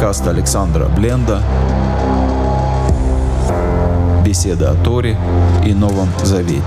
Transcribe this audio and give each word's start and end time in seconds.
Подкаст 0.00 0.26
Александра 0.28 0.86
Бленда. 0.86 1.42
Беседа 4.24 4.70
о 4.70 4.74
Торе 4.82 5.14
и 5.62 5.74
Новом 5.74 6.08
Завете. 6.24 6.64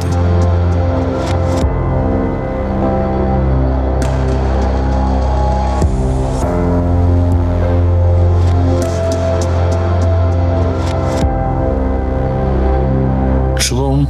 Шалом, 13.57 14.07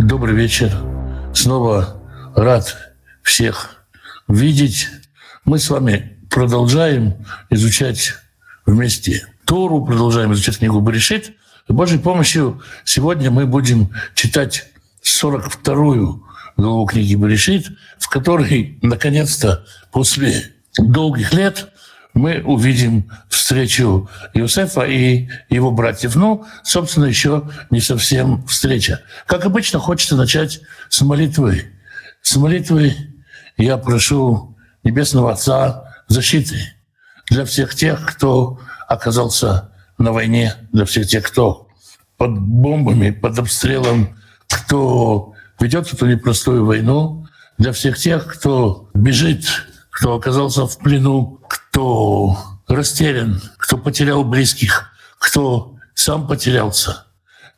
добрый 0.00 0.34
вечер. 0.34 0.72
Снова 1.32 2.02
рад 2.34 2.76
всех 3.22 3.86
видеть. 4.26 4.88
Мы 5.44 5.60
с 5.60 5.70
вами 5.70 6.18
продолжаем 6.28 7.24
изучать 7.50 8.14
вместе 8.66 9.26
Тору, 9.44 9.84
продолжаем 9.84 10.32
изучать 10.32 10.58
книгу 10.58 10.80
Берешит. 10.80 11.34
С 11.68 11.72
Божьей 11.72 11.98
помощью 11.98 12.62
сегодня 12.84 13.30
мы 13.30 13.46
будем 13.46 13.90
читать 14.14 14.66
42-ю 15.02 16.24
главу 16.56 16.86
книги 16.86 17.14
Берешит, 17.14 17.68
в 17.98 18.08
которой, 18.08 18.78
наконец-то, 18.82 19.66
после 19.92 20.52
долгих 20.78 21.32
лет 21.32 21.68
мы 22.14 22.42
увидим 22.42 23.10
встречу 23.28 24.08
Иосифа 24.34 24.82
и 24.82 25.28
его 25.50 25.70
братьев. 25.72 26.14
Ну, 26.14 26.46
собственно, 26.62 27.06
еще 27.06 27.50
не 27.70 27.80
совсем 27.80 28.46
встреча. 28.46 29.02
Как 29.26 29.44
обычно, 29.44 29.80
хочется 29.80 30.16
начать 30.16 30.60
с 30.88 31.00
молитвы. 31.00 31.72
С 32.22 32.36
молитвы 32.36 32.94
я 33.56 33.76
прошу 33.76 34.56
Небесного 34.84 35.32
Отца 35.32 35.92
защиты 36.06 36.74
для 37.28 37.44
всех 37.44 37.74
тех, 37.74 38.14
кто 38.14 38.58
оказался 38.88 39.70
на 39.98 40.12
войне, 40.12 40.54
для 40.72 40.84
всех 40.84 41.06
тех, 41.06 41.24
кто 41.24 41.68
под 42.16 42.38
бомбами, 42.38 43.10
под 43.10 43.38
обстрелом, 43.38 44.16
кто 44.48 45.34
ведет 45.60 45.92
эту 45.92 46.06
непростую 46.06 46.64
войну, 46.64 47.26
для 47.58 47.72
всех 47.72 47.98
тех, 47.98 48.26
кто 48.26 48.88
бежит, 48.94 49.44
кто 49.90 50.14
оказался 50.14 50.66
в 50.66 50.78
плену, 50.78 51.40
кто 51.48 52.38
растерян, 52.66 53.40
кто 53.58 53.78
потерял 53.78 54.24
близких, 54.24 54.90
кто 55.18 55.76
сам 55.94 56.26
потерялся, 56.26 57.06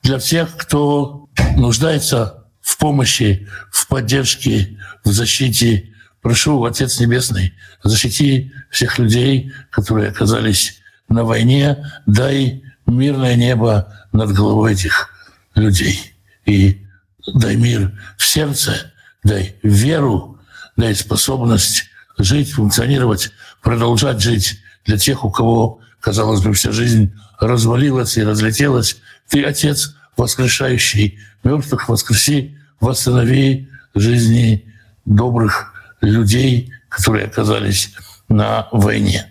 для 0.02 0.18
всех, 0.18 0.56
кто 0.56 1.28
нуждается 1.56 2.44
в 2.60 2.78
помощи, 2.78 3.48
в 3.70 3.88
поддержке, 3.88 4.78
в 5.04 5.10
защите. 5.10 5.92
Прошу, 6.26 6.64
Отец 6.64 6.98
Небесный, 6.98 7.54
защити 7.84 8.52
всех 8.68 8.98
людей, 8.98 9.52
которые 9.70 10.08
оказались 10.08 10.80
на 11.08 11.22
войне, 11.22 11.88
дай 12.06 12.64
мирное 12.84 13.36
небо 13.36 13.94
над 14.10 14.32
головой 14.32 14.72
этих 14.72 15.08
людей. 15.54 16.14
И 16.44 16.84
дай 17.32 17.54
мир 17.54 17.92
в 18.18 18.26
сердце, 18.26 18.92
дай 19.22 19.54
веру, 19.62 20.40
дай 20.76 20.96
способность 20.96 21.84
жить, 22.18 22.50
функционировать, 22.50 23.30
продолжать 23.62 24.20
жить 24.20 24.58
для 24.84 24.98
тех, 24.98 25.24
у 25.24 25.30
кого, 25.30 25.78
казалось 26.00 26.40
бы, 26.40 26.52
вся 26.54 26.72
жизнь 26.72 27.14
развалилась 27.38 28.16
и 28.16 28.24
разлетелась. 28.24 28.96
Ты, 29.28 29.44
Отец, 29.44 29.94
воскрешающий 30.16 31.20
мертвых, 31.44 31.88
воскреси, 31.88 32.58
восстанови 32.80 33.68
жизни 33.94 34.74
добрых 35.04 35.72
людей, 36.10 36.72
которые 36.88 37.26
оказались 37.26 37.92
на 38.28 38.68
войне. 38.72 39.26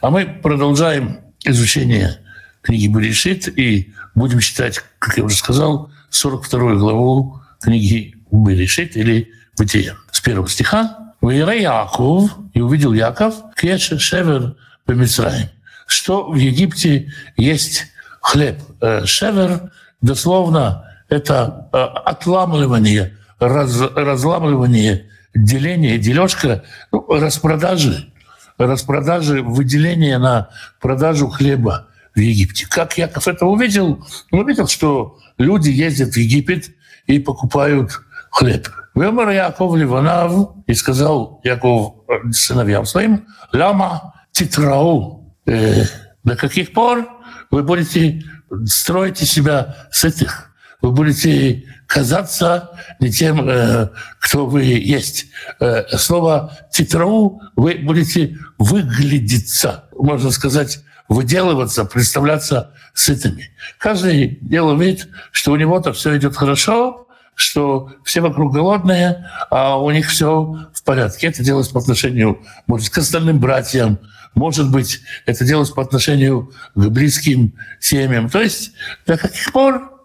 А 0.00 0.10
мы 0.10 0.26
продолжаем 0.26 1.20
изучение 1.44 2.18
книги 2.62 2.86
Берешит 2.88 3.48
и 3.48 3.92
будем 4.14 4.40
читать, 4.40 4.82
как 4.98 5.16
я 5.18 5.24
уже 5.24 5.36
сказал, 5.36 5.90
42 6.10 6.74
главу 6.74 7.40
книги 7.60 8.14
Берешит 8.30 8.96
или 8.96 9.30
Бытия. 9.56 9.96
С 10.10 10.20
первого 10.20 10.48
стиха. 10.48 10.96
«Ваира 11.20 11.54
Яков, 11.54 12.30
и 12.54 12.60
увидел 12.62 12.94
Яков, 12.94 13.34
кеш 13.54 13.92
шевер 14.00 14.56
бемицраим, 14.86 15.50
что 15.86 16.30
в 16.30 16.34
Египте 16.34 17.12
есть 17.36 17.86
хлеб. 18.22 18.58
Э, 18.80 19.04
шевер 19.04 19.70
дословно 20.00 20.84
это 21.08 21.68
э, 21.72 21.76
отламывание, 21.76 23.18
раз, 23.38 23.78
разламывание, 23.94 25.10
деление, 25.34 25.98
дележка, 25.98 26.64
ну, 26.92 27.06
распродажи, 27.08 28.12
распродажи, 28.58 29.42
выделение 29.42 30.18
на 30.18 30.50
продажу 30.80 31.28
хлеба 31.28 31.88
в 32.14 32.18
Египте. 32.18 32.66
Как 32.68 32.98
Яков 32.98 33.28
это 33.28 33.46
увидел? 33.46 34.04
Он 34.30 34.40
увидел, 34.40 34.66
что 34.66 35.18
люди 35.38 35.70
ездят 35.70 36.14
в 36.14 36.16
Египет 36.16 36.70
и 37.06 37.18
покупают 37.18 38.00
хлеб. 38.30 38.68
Вымер 38.94 39.30
Яков 39.30 39.76
Ливанав 39.76 40.56
и 40.66 40.74
сказал 40.74 41.40
Яков 41.44 41.94
э, 42.08 42.32
сыновьям 42.32 42.84
своим, 42.84 43.26
«Лама 43.52 44.14
титрау». 44.32 45.34
Э, 45.46 45.84
до 46.24 46.36
каких 46.36 46.72
пор 46.72 47.08
вы 47.50 47.62
будете 47.62 48.22
строить 48.66 49.22
из 49.22 49.30
себя 49.30 49.76
сытых? 49.90 50.49
Вы 50.80 50.92
будете 50.92 51.64
казаться 51.86 52.70
не 53.00 53.10
тем, 53.10 53.48
э, 53.48 53.90
кто 54.18 54.46
вы 54.46 54.62
есть. 54.62 55.26
Э, 55.60 55.84
слово 55.96 56.56
«титрау» 56.72 57.42
вы 57.56 57.74
будете 57.74 58.38
выглядеться, 58.58 59.84
можно 59.96 60.30
сказать, 60.30 60.80
выделываться, 61.08 61.84
представляться 61.84 62.72
сытыми. 62.94 63.50
Каждый 63.78 64.38
делал 64.40 64.76
вид, 64.76 65.08
что 65.32 65.52
у 65.52 65.56
него-то 65.56 65.92
все 65.92 66.16
идет 66.16 66.36
хорошо, 66.36 67.08
что 67.34 67.90
все 68.04 68.20
вокруг 68.20 68.52
голодные, 68.52 69.28
а 69.50 69.78
у 69.78 69.90
них 69.90 70.08
все 70.08 70.68
в 70.72 70.82
порядке. 70.84 71.26
Это 71.26 71.42
делалось 71.42 71.68
по 71.68 71.80
отношению, 71.80 72.42
может, 72.66 72.90
к 72.90 72.98
остальным 72.98 73.40
братьям, 73.40 73.98
может 74.34 74.70
быть, 74.70 75.00
это 75.26 75.44
делалось 75.44 75.70
по 75.70 75.82
отношению 75.82 76.52
к 76.74 76.88
близким 76.88 77.54
семьям. 77.80 78.30
То 78.30 78.40
есть 78.40 78.72
до 79.06 79.18
каких 79.18 79.52
пор 79.52 79.99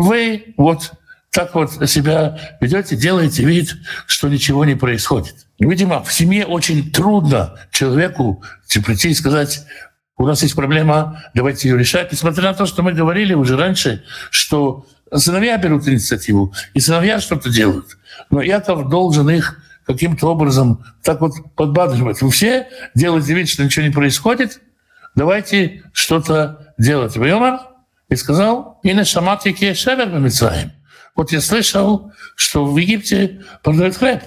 вы 0.00 0.54
вот 0.56 0.92
так 1.30 1.54
вот 1.54 1.72
себя 1.88 2.56
ведете, 2.60 2.96
делаете 2.96 3.44
вид, 3.44 3.76
что 4.06 4.28
ничего 4.28 4.64
не 4.64 4.74
происходит. 4.74 5.46
Видимо, 5.58 6.02
в 6.02 6.12
семье 6.12 6.46
очень 6.46 6.90
трудно 6.90 7.54
человеку 7.70 8.42
прийти 8.84 9.10
и 9.10 9.14
сказать, 9.14 9.64
у 10.16 10.26
нас 10.26 10.42
есть 10.42 10.56
проблема, 10.56 11.22
давайте 11.34 11.68
ее 11.68 11.78
решать. 11.78 12.10
Несмотря 12.10 12.44
на 12.44 12.54
то, 12.54 12.66
что 12.66 12.82
мы 12.82 12.92
говорили 12.92 13.34
уже 13.34 13.56
раньше, 13.56 14.02
что 14.30 14.86
сыновья 15.14 15.56
берут 15.58 15.86
инициативу, 15.86 16.54
и 16.72 16.80
сыновья 16.80 17.20
что-то 17.20 17.50
делают. 17.50 17.98
Но 18.30 18.40
Яков 18.40 18.88
должен 18.88 19.28
их 19.28 19.62
каким-то 19.86 20.28
образом 20.28 20.84
так 21.02 21.20
вот 21.20 21.34
подбадривать. 21.56 22.22
Вы 22.22 22.30
все 22.30 22.68
делаете 22.94 23.34
вид, 23.34 23.48
что 23.48 23.64
ничего 23.64 23.84
не 23.84 23.92
происходит, 23.92 24.60
давайте 25.14 25.82
что-то 25.92 26.74
делать. 26.78 27.16
Вайомар 27.16 27.69
и 28.10 28.16
сказал, 28.16 28.80
и 28.82 28.92
на 28.92 29.04
шаматике 29.04 29.74
шевер 29.74 30.08
Мицраим. 30.18 30.72
Вот 31.14 31.32
я 31.32 31.40
слышал, 31.40 32.12
что 32.34 32.66
в 32.66 32.76
Египте 32.76 33.42
продают 33.62 33.96
хлеб. 33.96 34.22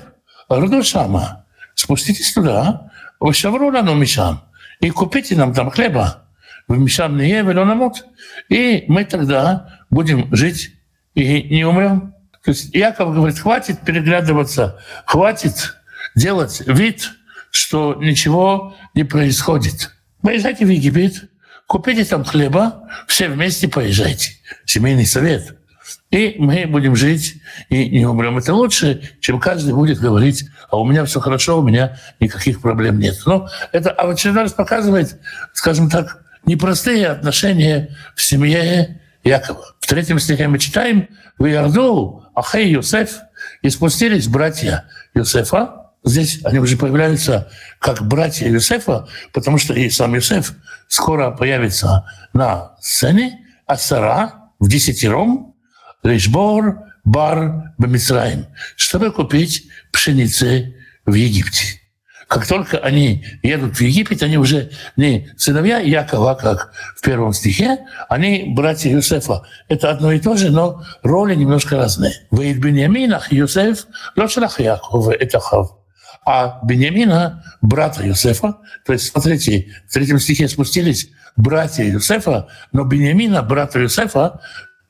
Роду 0.50 0.84
Шама, 0.84 1.46
спуститесь 1.76 2.34
туда, 2.34 2.92
Вashавру 3.20 3.72
нам 3.72 4.00
Мишам, 4.00 4.44
и 4.80 4.90
купите 4.90 5.36
нам 5.36 5.54
там 5.54 5.70
хлеба. 5.70 6.28
В 6.68 6.78
Мишам 6.78 7.18
не 7.18 7.42
намут. 7.42 8.06
И 8.50 8.86
мы 8.88 9.06
тогда 9.06 9.80
будем 9.90 10.34
жить 10.34 10.74
и 11.14 11.44
не 11.44 11.66
умрем. 11.66 12.14
То 12.44 12.52
есть 12.52 12.74
Яков 12.74 13.14
говорит, 13.14 13.40
хватит 13.40 13.82
переглядываться, 13.82 14.80
хватит 15.06 15.76
делать 16.16 16.62
вид, 16.66 17.12
что 17.52 17.96
ничего 17.96 18.76
не 18.94 19.04
происходит. 19.04 19.92
Поезжайте 20.22 20.66
в 20.66 20.69
Египет, 20.69 21.30
купите 21.74 22.06
там 22.06 22.24
хлеба, 22.24 22.88
все 23.08 23.28
вместе 23.28 23.68
поезжайте. 23.68 24.34
Семейный 24.66 25.08
совет– 25.08 25.58
и 26.12 26.36
мы 26.38 26.68
будем 26.68 26.96
жить 26.96 27.42
и 27.70 27.90
не 27.90 28.06
умрем. 28.06 28.38
Это 28.38 28.54
лучше, 28.54 29.02
чем 29.20 29.40
каждый 29.40 29.74
будет 29.74 29.98
говорить, 29.98 30.46
а 30.70 30.78
у 30.78 30.86
меня 30.86 31.04
все 31.06 31.20
хорошо, 31.20 31.60
у 31.60 31.64
меня 31.64 31.98
никаких 32.20 32.62
проблем 32.62 33.00
нет. 33.00 33.16
Но 33.25 33.50
это 33.72 33.90
а 33.90 34.06
в 34.06 34.12
очередной 34.12 34.44
раз 34.44 34.54
показывает, 34.54 35.20
скажем 35.54 35.90
так, 35.90 36.24
непростые 36.46 37.08
отношения 37.08 37.98
в 38.16 38.22
семье 38.22 39.02
Якова. 39.24 39.74
В 39.80 39.88
третьем 39.88 40.19
стихе 40.19 40.48
мы 40.48 40.60
читаем 40.60 41.10
«В 41.40 41.46
Ярду 41.46 42.24
Ахей 42.36 42.69
Юсеф» 42.69 43.18
и 43.64 43.69
спустились 43.72 44.28
братья 44.28 44.86
Юсефа. 45.16 45.82
Здесь 46.04 46.40
они 46.44 46.60
уже 46.60 46.76
появляются 46.76 47.50
как 47.80 48.06
братья 48.06 48.48
Юсефа, 48.48 49.08
потому 49.32 49.58
что 49.58 49.74
и 49.74 49.90
сам 49.90 50.16
Юсеф 50.16 50.54
скоро 50.88 51.32
появится 51.32 52.06
на 52.34 52.76
сцене, 52.82 53.40
а 53.66 53.78
Сара 53.78 54.52
в 54.60 54.68
десятером 54.68 55.56
Лишбор 56.04 56.84
бар 57.06 57.74
Бамисраим, 57.78 58.48
чтобы 58.76 59.12
купить 59.12 59.68
пшеницы 59.92 60.76
в 61.06 61.14
Египте. 61.14 61.80
как 62.28 62.48
только 62.48 62.80
они 62.80 63.26
едут 63.44 63.78
в 63.78 63.82
Египет, 63.82 64.24
они 64.24 64.38
уже 64.38 64.72
не 64.98 65.30
сыновья 65.38 65.80
Якова, 65.80 66.34
как 66.34 66.74
в 66.98 67.02
первом 67.02 67.32
стихе, 67.32 67.80
они 68.10 68.54
братья 68.56 68.90
Юсефа. 68.90 69.44
Это 69.70 69.90
одно 69.92 70.12
и 70.12 70.20
то 70.20 70.36
же, 70.36 70.50
но 70.50 70.84
роли 71.04 71.36
немножко 71.36 71.78
разные. 71.78 72.14
В 72.32 72.42
Беньяминах 72.42 73.32
Юсеф, 73.32 73.86
Лошелах 74.16 74.60
Якова, 74.60 75.12
это 75.12 75.40
Хав. 75.40 75.82
А 76.25 76.60
Беньямина, 76.64 77.44
брата 77.62 78.06
Юсефа, 78.06 78.58
то 78.86 78.94
есть, 78.94 79.12
смотрите, 79.12 79.74
в 79.88 79.94
третьем 79.94 80.20
стихе 80.20 80.48
спустились 80.48 81.10
братья 81.36 81.84
Юсефа, 81.84 82.48
но 82.72 82.84
Беньямина, 82.84 83.42
брата 83.42 83.80
Юсефа, 83.80 84.40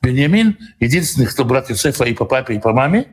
Беньямин, 0.01 0.57
единственный, 0.80 1.27
кто 1.27 1.45
брат 1.45 1.69
Юсефа 1.69 2.03
и 2.03 2.13
по 2.13 2.25
папе, 2.25 2.56
и 2.56 2.59
по 2.59 2.74
маме, 2.74 3.07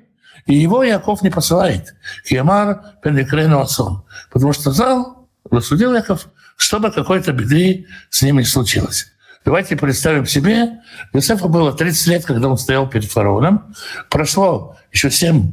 и 0.47 0.55
его 0.55 0.83
Яков 0.83 1.23
не 1.23 1.31
посылает. 1.31 1.95
Хиамар 2.27 2.83
пенекрену 3.03 3.61
отцом. 3.61 4.05
Потому 4.31 4.53
что 4.53 4.63
сказал, 4.73 5.29
рассудил 5.51 5.95
Яков, 5.95 6.29
чтобы 6.57 6.91
какой-то 6.91 7.33
беды 7.33 7.87
с 8.09 8.23
ним 8.23 8.39
не 8.39 8.45
случилось. 8.45 9.13
Давайте 9.45 9.77
представим 9.77 10.27
себе, 10.27 10.81
Иосифу 11.13 11.49
было 11.49 11.73
30 11.73 12.07
лет, 12.09 12.25
когда 12.27 12.49
он 12.49 12.59
стоял 12.59 12.89
перед 12.89 13.11
фараоном. 13.11 13.75
Прошло 14.11 14.77
еще 14.93 15.11
7 15.11 15.53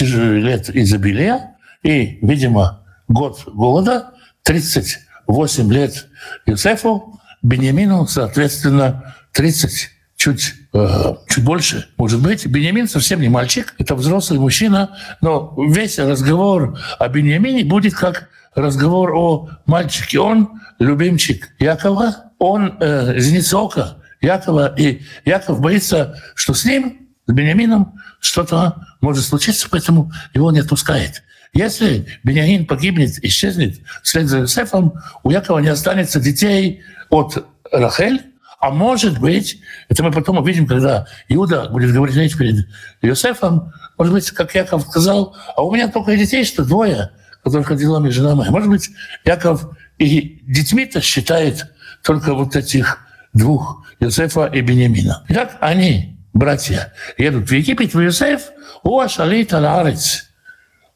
лет 0.00 0.70
изобилия 0.70 1.53
и, 1.84 2.18
видимо, 2.22 2.80
год 3.06 3.42
голода, 3.46 4.14
38 4.42 5.72
лет 5.72 6.08
Иосифу, 6.46 7.20
Бениамину, 7.42 8.06
соответственно, 8.06 9.14
30 9.32 9.90
чуть, 10.16 10.54
э, 10.72 11.14
чуть 11.28 11.44
больше, 11.44 11.88
может 11.98 12.22
быть. 12.22 12.46
Беньямин 12.46 12.88
совсем 12.88 13.20
не 13.20 13.28
мальчик, 13.28 13.74
это 13.78 13.94
взрослый 13.94 14.40
мужчина, 14.40 14.96
но 15.20 15.54
весь 15.68 15.98
разговор 15.98 16.78
о 16.98 17.08
Беньямине 17.08 17.64
будет 17.64 17.94
как 17.94 18.30
разговор 18.54 19.14
о 19.14 19.50
мальчике. 19.66 20.20
Он 20.20 20.62
любимчик 20.78 21.50
Якова, 21.58 22.32
он 22.38 22.78
э, 22.80 23.18
зеница 23.18 23.58
ока 23.58 23.96
Якова, 24.22 24.74
и 24.78 25.02
Яков 25.26 25.60
боится, 25.60 26.18
что 26.34 26.54
с 26.54 26.64
ним, 26.64 27.08
с 27.26 27.32
Беньямином, 27.32 28.00
что-то 28.20 28.86
может 29.02 29.24
случиться, 29.24 29.68
поэтому 29.70 30.10
его 30.32 30.50
не 30.50 30.60
отпускает. 30.60 31.23
Если 31.54 32.06
Бениамин 32.24 32.66
погибнет, 32.66 33.24
исчезнет 33.24 33.78
вслед 34.02 34.26
за 34.26 34.40
Иосифом, 34.40 34.94
у 35.22 35.30
Якова 35.30 35.60
не 35.60 35.68
останется 35.68 36.20
детей 36.20 36.82
от 37.10 37.46
Рахель, 37.70 38.22
а 38.60 38.70
может 38.70 39.20
быть, 39.20 39.60
это 39.88 40.02
мы 40.02 40.10
потом 40.10 40.38
увидим, 40.38 40.66
когда 40.66 41.06
Иуда 41.28 41.68
будет 41.68 41.92
говорить 41.92 42.36
перед 42.36 42.66
Иосифом, 43.02 43.72
может 43.98 44.12
быть, 44.12 44.30
как 44.30 44.54
Яков 44.54 44.82
сказал, 44.82 45.36
а 45.54 45.62
у 45.62 45.72
меня 45.72 45.88
только 45.88 46.16
детей, 46.16 46.44
что 46.44 46.64
двое, 46.64 47.10
которых 47.42 47.70
родила 47.70 48.00
мне 48.00 48.10
жена 48.10 48.34
моя. 48.34 48.50
Может 48.50 48.70
быть, 48.70 48.90
Яков 49.24 49.68
и 49.98 50.40
детьми-то 50.46 51.00
считает 51.00 51.66
только 52.02 52.34
вот 52.34 52.56
этих 52.56 52.98
двух, 53.32 53.84
Иосифа 54.00 54.46
и 54.46 54.60
Бениамина. 54.60 55.24
Итак, 55.28 55.56
они, 55.60 56.18
братья, 56.32 56.92
едут 57.18 57.48
в 57.48 57.52
Египет, 57.52 57.94
в 57.94 58.00
Иосиф, 58.00 58.50
у 58.82 58.98
Ашалит 58.98 59.52
Аларец, 59.52 60.30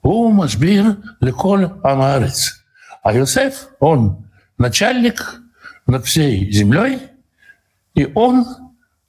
у 0.02 0.30
Машбир 0.30 0.96
Леколь 1.20 1.70
Амарец. 1.82 2.64
А 3.02 3.16
Иосиф, 3.16 3.68
он 3.80 4.26
начальник 4.58 5.40
над 5.86 6.04
всей 6.04 6.50
землей, 6.52 7.00
и 7.94 8.10
он 8.14 8.46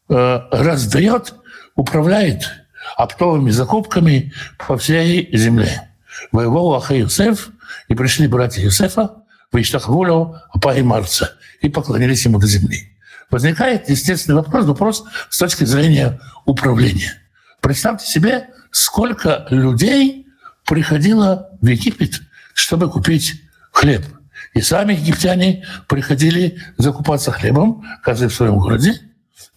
э, 0.10 0.40
раздает, 0.52 1.36
управляет 1.76 2.50
оптовыми 2.96 3.52
закупками 3.52 4.34
по 4.58 4.78
всей 4.78 5.30
земле. 5.36 5.90
Воевал 6.32 6.76
Аха 6.76 6.96
Юсеф, 6.96 7.50
и 7.88 7.96
пришли 7.96 8.28
братья 8.28 8.62
Юсефа, 8.62 9.24
Виштахвулю, 9.52 10.36
Апа 10.54 10.76
и 10.76 10.82
Марца, 10.82 11.34
и 11.62 11.70
поклонились 11.70 12.26
ему 12.26 12.40
до 12.40 12.48
земли. 12.48 12.98
Возникает 13.30 13.90
естественный 13.90 14.38
вопрос, 14.38 14.66
вопрос 14.66 15.04
с 15.30 15.38
точки 15.38 15.64
зрения 15.64 16.20
управления. 16.46 17.14
Представьте 17.62 18.08
себе, 18.08 18.50
сколько 18.72 19.46
людей 19.50 20.26
приходило 20.70 21.50
в 21.62 21.68
Египет, 21.68 22.22
чтобы 22.54 22.90
купить 22.90 23.42
хлеб– 23.74 24.06
и 24.54 24.62
сами 24.62 24.94
египтяне 24.94 25.66
приходили 25.88 26.60
закупаться 26.78 27.32
хлебом, 27.32 27.86
каждый 28.04 28.30
в 28.30 28.34
своем 28.34 28.58
городе. 28.58 29.00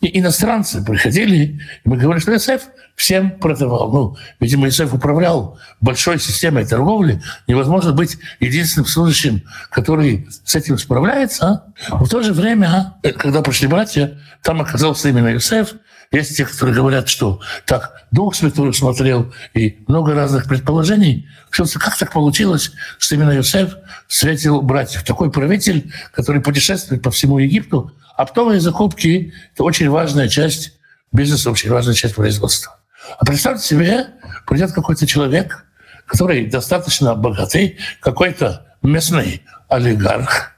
И 0.01 0.19
иностранцы 0.19 0.85
приходили, 0.85 1.61
и 1.85 1.89
мы 1.89 1.97
говорили, 1.97 2.23
что 2.23 2.33
Иосиф 2.33 2.63
всем 2.97 3.31
продавал. 3.39 3.91
Ну, 3.93 4.17
видимо, 4.41 4.67
Иосиф 4.67 4.95
управлял 4.95 5.59
большой 5.81 6.19
системой 6.19 6.67
торговли. 6.67 7.23
Невозможно 7.47 7.93
быть 7.93 8.19
единственным 8.41 8.87
служащим, 8.87 9.43
который 9.71 10.29
с 10.45 10.55
этим 10.55 10.79
справляется. 10.79 11.65
А? 11.91 11.97
В 12.05 12.09
то 12.09 12.23
же 12.23 12.33
время, 12.33 12.95
когда 13.19 13.43
пришли 13.43 13.67
братья, 13.67 14.19
там 14.43 14.61
оказался 14.61 15.09
именно 15.09 15.33
Иосиф, 15.33 15.75
есть 16.13 16.37
те, 16.37 16.45
которые 16.45 16.77
говорят, 16.77 17.09
что 17.09 17.41
так 17.65 18.03
Дух 18.11 18.35
Святой 18.35 18.75
смотрел, 18.75 19.33
и 19.55 19.79
много 19.89 20.15
разных 20.15 20.47
предположений. 20.47 21.27
Все, 21.51 21.65
как 21.79 21.97
так 21.97 22.13
получилось, 22.13 22.73
что 22.99 23.15
именно 23.15 23.35
Иосиф 23.35 23.77
встретил 24.09 24.61
братьев? 24.61 25.05
Такой 25.05 25.33
правитель, 25.33 25.91
который 26.13 26.43
путешествует 26.43 27.03
по 27.03 27.11
всему 27.11 27.39
Египту. 27.39 27.93
Оптовые 28.15 28.61
закупки– 28.61 29.33
это 29.55 29.65
очень 29.65 29.89
важная 29.89 30.29
часть 30.29 30.75
бизнеса, 31.13 31.51
очень 31.51 31.71
важная 31.71 31.95
часть 31.95 32.15
производства. 32.15 32.77
А 33.19 33.25
представьте 33.25 33.67
себе, 33.67 34.07
придет 34.47 34.73
какой-то 34.73 35.07
человек, 35.07 35.65
который 36.07 36.47
достаточно 36.47 37.15
богатый, 37.15 37.79
какой-то 38.01 38.67
местный 38.83 39.43
олигарх, 39.69 40.53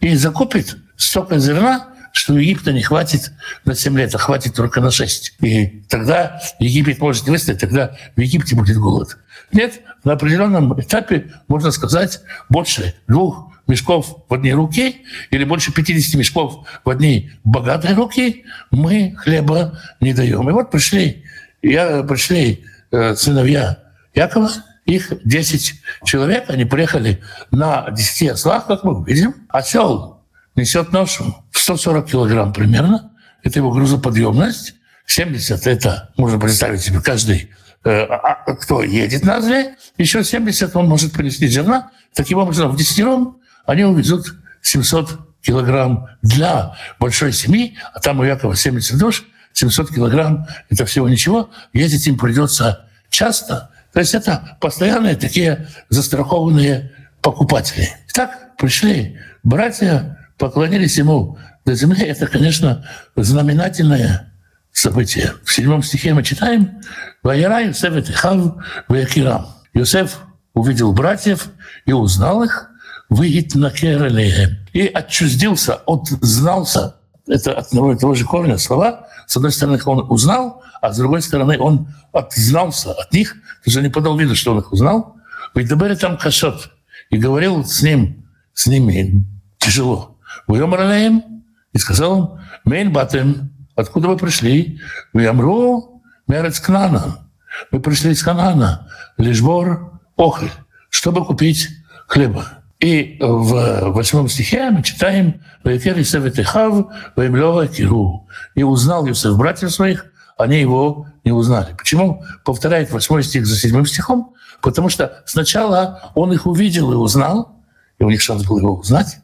и 0.00 0.14
закупит 0.16 0.76
столько 0.96 1.38
зерна, 1.38 1.88
что 2.12 2.36
Египта 2.36 2.72
не 2.72 2.82
хватит 2.82 3.32
на 3.64 3.74
7 3.74 3.96
лет, 3.96 4.14
а 4.14 4.18
хватит 4.18 4.54
только 4.54 4.80
на 4.80 4.90
6. 4.90 5.36
И 5.40 5.84
тогда 5.88 6.40
Египет 6.58 6.98
может 6.98 7.26
не 7.26 7.30
выстоять, 7.30 7.60
тогда 7.60 7.96
в 8.16 8.20
Египте 8.20 8.56
будет 8.56 8.76
голод. 8.78 9.16
Нет, 9.52 9.80
на 10.04 10.14
определенном 10.14 10.78
этапе, 10.80 11.32
можно 11.48 11.70
сказать, 11.70 12.20
больше 12.48 12.94
двух 13.06 13.52
мешков 13.66 14.24
в 14.28 14.34
одни 14.34 14.52
руки 14.52 15.02
или 15.30 15.44
больше 15.44 15.72
50 15.72 16.14
мешков 16.16 16.66
в 16.84 16.90
одни 16.90 17.30
богатые 17.44 17.94
руки 17.94 18.44
мы 18.70 19.14
хлеба 19.16 19.78
не 20.00 20.12
даем. 20.12 20.48
И 20.48 20.52
вот 20.52 20.70
пришли, 20.70 21.24
я, 21.62 22.02
пришли 22.02 22.64
э, 22.90 23.14
сыновья 23.14 23.78
Якова, 24.14 24.50
их 24.86 25.12
10 25.24 25.74
человек, 26.04 26.44
они 26.48 26.64
приехали 26.64 27.22
на 27.50 27.90
10 27.90 28.30
ослах, 28.30 28.66
как 28.66 28.84
мы 28.84 29.04
видим. 29.04 29.34
Осел 29.48 30.22
несет 30.56 30.92
ношу 30.92 31.44
в 31.50 31.58
140 31.58 32.06
килограмм 32.06 32.52
примерно. 32.52 33.12
Это 33.42 33.58
его 33.58 33.70
грузоподъемность. 33.70 34.74
70– 35.06 35.66
это, 35.66 36.12
можно 36.16 36.38
представить 36.38 36.82
себе, 36.82 37.00
каждый, 37.00 37.50
э, 37.84 38.02
а, 38.02 38.44
а, 38.46 38.54
кто 38.54 38.82
едет 38.82 39.24
на 39.24 39.40
зле. 39.40 39.76
Еще 39.98 40.22
70 40.22 40.74
он 40.76 40.88
может 40.88 41.12
принести 41.12 41.48
зерна. 41.48 41.90
Таким 42.14 42.38
образом, 42.38 42.70
в 42.70 42.76
десятером 42.76 43.38
они 43.66 43.84
увезут 43.84 44.34
700 44.62 45.18
килограмм 45.42 46.08
для 46.22 46.76
большой 46.98 47.32
семьи, 47.32 47.76
а 47.92 48.00
там 48.00 48.20
у 48.20 48.24
Якова 48.24 48.54
70 48.54 48.98
душ, 48.98 49.24
700 49.52 49.94
килограмм– 49.94 50.46
это 50.70 50.84
всего 50.84 51.08
ничего. 51.08 51.50
Ездить 51.72 52.06
им 52.06 52.18
придется 52.18 52.86
часто. 53.10 53.70
То 53.92 54.00
есть 54.00 54.14
это 54.14 54.56
постоянные 54.60 55.16
такие 55.16 55.68
застрахованные 55.88 56.92
покупатели. 57.20 57.88
Так 58.14 58.56
пришли 58.56 59.18
братья, 59.42 60.18
поклонились 60.38 60.98
ему 60.98 61.38
до 61.64 61.74
земли, 61.74 62.04
это, 62.04 62.26
конечно, 62.26 62.86
знаменательное 63.16 64.32
событие. 64.72 65.34
В 65.44 65.52
седьмом 65.52 65.82
стихе 65.82 66.14
мы 66.14 66.22
читаем 66.22 66.80
«Ваера 67.22 67.60
Юсеф 67.62 67.96
и 67.96 68.12
Хав 68.12 68.56
Ваякирам». 68.88 69.46
Юсеф 69.74 70.20
увидел 70.54 70.92
братьев 70.92 71.48
и 71.86 71.92
узнал 71.92 72.42
их, 72.42 72.70
выйдет 73.08 73.54
на 73.54 73.70
Кералеем. 73.70 74.58
И 74.72 74.86
отчуздился, 74.86 75.74
отзнался. 75.74 76.96
Это 77.30 77.52
от 77.52 77.68
одного 77.68 77.92
и 77.92 77.96
того 77.96 78.14
же 78.14 78.24
корня 78.24 78.58
слова. 78.58 79.06
С 79.26 79.36
одной 79.36 79.52
стороны, 79.52 79.80
он 79.86 80.04
узнал, 80.10 80.62
а 80.82 80.92
с 80.92 80.98
другой 80.98 81.22
стороны, 81.22 81.58
он 81.58 81.88
отзнался 82.12 82.92
от 82.92 83.12
них. 83.12 83.34
То 83.34 83.66
есть 83.66 83.76
он 83.76 83.84
не 83.84 83.88
подал 83.88 84.18
виду, 84.18 84.34
что 84.34 84.52
он 84.52 84.58
их 84.58 84.72
узнал. 84.72 85.16
Ведь 85.54 85.68
добыли 85.68 85.94
там 85.94 86.18
кашот. 86.18 86.70
И 87.10 87.16
говорил 87.16 87.64
с 87.64 87.82
ним, 87.82 88.26
с 88.52 88.66
ними 88.66 89.24
тяжело. 89.58 90.18
Вьомар 90.48 90.80
алеем, 90.80 91.44
и 91.72 91.78
сказал 91.78 92.18
им, 92.18 92.40
Мейн 92.64 92.92
батем, 92.92 93.52
откуда 93.76 94.08
вы 94.08 94.16
пришли? 94.16 94.80
Вы 95.12 95.26
амру, 95.26 96.02
мерец 96.26 96.58
Кнана. 96.58 97.28
Мы 97.70 97.80
пришли 97.80 98.10
из 98.10 98.22
Канана, 98.22 98.88
лишбор 99.16 100.00
охель, 100.16 100.50
чтобы 100.88 101.24
купить 101.24 101.68
хлеба. 102.06 102.59
И 102.80 103.18
в 103.20 103.92
восьмом 103.92 104.28
стихе 104.28 104.70
мы 104.70 104.82
читаем 104.82 105.42
«Ваекер 105.64 106.00
Исев 106.00 106.24
Этехав, 106.24 106.86
Ваемлева 107.14 107.66
Киру». 107.68 108.26
И 108.54 108.62
узнал 108.62 109.06
Юсеф 109.06 109.36
братьев 109.36 109.70
своих, 109.70 110.06
они 110.38 110.58
его 110.58 111.06
не 111.22 111.32
узнали. 111.32 111.74
Почему 111.76 112.24
повторяет 112.42 112.90
8 112.90 113.20
стих 113.22 113.46
за 113.46 113.56
7 113.56 113.84
стихом? 113.84 114.34
Потому 114.62 114.88
что 114.88 115.22
сначала 115.26 116.10
он 116.14 116.32
их 116.32 116.46
увидел 116.46 116.90
и 116.92 116.96
узнал, 116.96 117.60
и 117.98 118.04
у 118.04 118.08
них 118.08 118.22
шанс 118.22 118.44
был 118.44 118.58
его 118.58 118.76
узнать, 118.76 119.18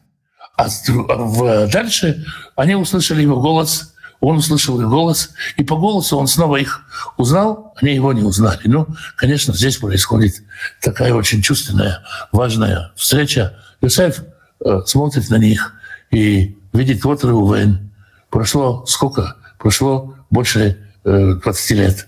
а 0.55 0.67
дальше 1.67 2.25
они 2.55 2.75
услышали 2.75 3.23
его 3.23 3.41
голос, 3.41 3.95
он 4.19 4.37
услышал 4.37 4.79
их 4.81 4.87
голос, 4.87 5.31
и 5.57 5.63
по 5.63 5.75
голосу 5.75 6.17
он 6.17 6.27
снова 6.27 6.57
их 6.57 6.81
узнал, 7.17 7.73
они 7.81 7.93
его 7.93 8.13
не 8.13 8.23
узнали. 8.23 8.61
Ну, 8.65 8.87
конечно, 9.15 9.53
здесь 9.53 9.77
происходит 9.77 10.43
такая 10.81 11.13
очень 11.13 11.41
чувственная, 11.41 12.03
важная 12.31 12.91
встреча. 12.95 13.57
Юсеф 13.81 14.23
э, 14.65 14.81
смотрит 14.85 15.29
на 15.29 15.37
них 15.37 15.73
и 16.11 16.57
видит, 16.73 17.03
вот 17.03 17.23
Рувен. 17.23 17.91
Прошло 18.29 18.85
сколько? 18.85 19.35
Прошло 19.59 20.15
больше 20.29 20.77
э, 21.03 21.33
20 21.43 21.71
лет. 21.71 22.07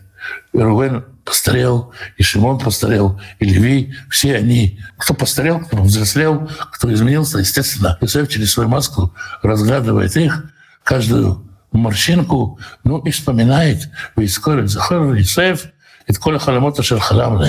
Рувен 0.54 1.06
постарел, 1.24 1.94
и 2.18 2.24
Шимон 2.24 2.58
постарел, 2.58 3.22
и 3.38 3.46
Леви, 3.46 3.94
все 4.10 4.36
они, 4.36 4.80
кто 4.98 5.14
постарел, 5.14 5.60
кто 5.60 5.78
взрослел, 5.84 6.50
кто 6.72 6.92
изменился, 6.92 7.38
естественно, 7.38 8.00
Иосиф 8.02 8.30
через 8.30 8.52
свою 8.52 8.68
маску 8.68 9.14
разглядывает 9.44 10.18
их, 10.18 10.52
каждую 10.84 11.49
морщинку, 11.72 12.60
ну 12.84 13.00
и 13.00 13.12
вспоминает, 13.12 13.90
«Вискорит 14.16 14.70
Захар 14.70 15.02
Иосиф, 15.16 15.68
и 16.08 16.14
коля 16.14 16.40
халамота 16.40 16.84
шел 16.84 17.00
халам 17.00 17.42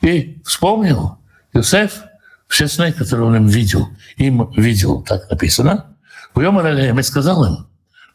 И 0.00 0.40
вспомнил 0.44 1.18
Иосиф 1.52 2.02
все 2.48 2.66
сны, 2.66 2.92
которые 2.92 3.26
он 3.26 3.36
им 3.36 3.46
видел. 3.46 3.88
Им 4.16 4.50
видел, 4.52 5.02
так 5.02 5.30
написано. 5.30 5.96
В 6.34 6.40
Йомар 6.40 6.66
и 6.66 7.02
сказал 7.02 7.44
им, 7.44 7.66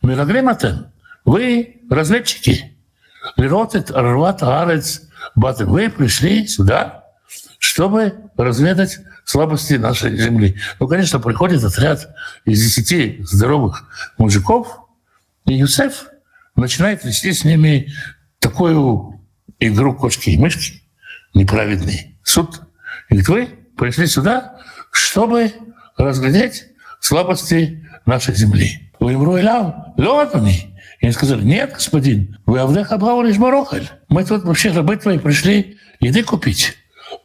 «Мираглиматен, 0.02 0.88
вы 1.24 1.82
разведчики, 1.90 2.76
Лиротет 3.38 3.92
Арват 3.92 4.44
Арец 4.44 5.02
Батым. 5.36 5.70
Вы 5.70 5.90
пришли 5.90 6.48
сюда, 6.48 7.06
чтобы 7.60 8.14
разведать 8.38 9.00
слабости 9.24 9.74
нашей 9.74 10.16
земли. 10.18 10.58
Ну, 10.80 10.88
конечно, 10.88 11.20
приходит 11.20 11.64
отряд 11.64 12.08
из 12.46 12.62
десяти 12.62 13.20
здоровых 13.24 13.86
мужиков, 14.18 14.85
и 15.48 15.54
Юсеф 15.54 16.08
начинает 16.56 17.04
вести 17.04 17.34
с 17.34 17.44
ними 17.44 17.92
такую 18.40 19.20
игру 19.60 19.94
кошки 19.94 20.32
и 20.32 20.38
мышки, 20.38 20.82
неправедный 21.34 22.18
суд. 22.24 22.62
И 23.10 23.18
говорит, 23.18 23.30
вы 23.30 23.60
пришли 23.78 24.08
сюда, 24.08 24.60
чтобы 24.92 25.52
разглядеть 25.98 26.66
слабости 27.00 27.88
нашей 28.06 28.36
земли. 28.36 28.92
Вы 29.00 29.18
Лав, 29.18 29.76
Лотани, 29.98 30.76
и 31.00 31.06
они 31.06 31.14
сказали, 31.14 31.44
нет, 31.44 31.74
господин, 31.74 32.38
вы 32.46 32.60
Авдеха 32.60 32.98
Бауриш 32.98 33.38
Барохаль. 33.38 33.88
Мы 34.10 34.24
тут 34.24 34.44
вообще 34.44 34.72
рабы 34.72 34.96
твои 34.98 35.20
пришли 35.20 35.78
еды 36.00 36.24
купить. 36.24 36.74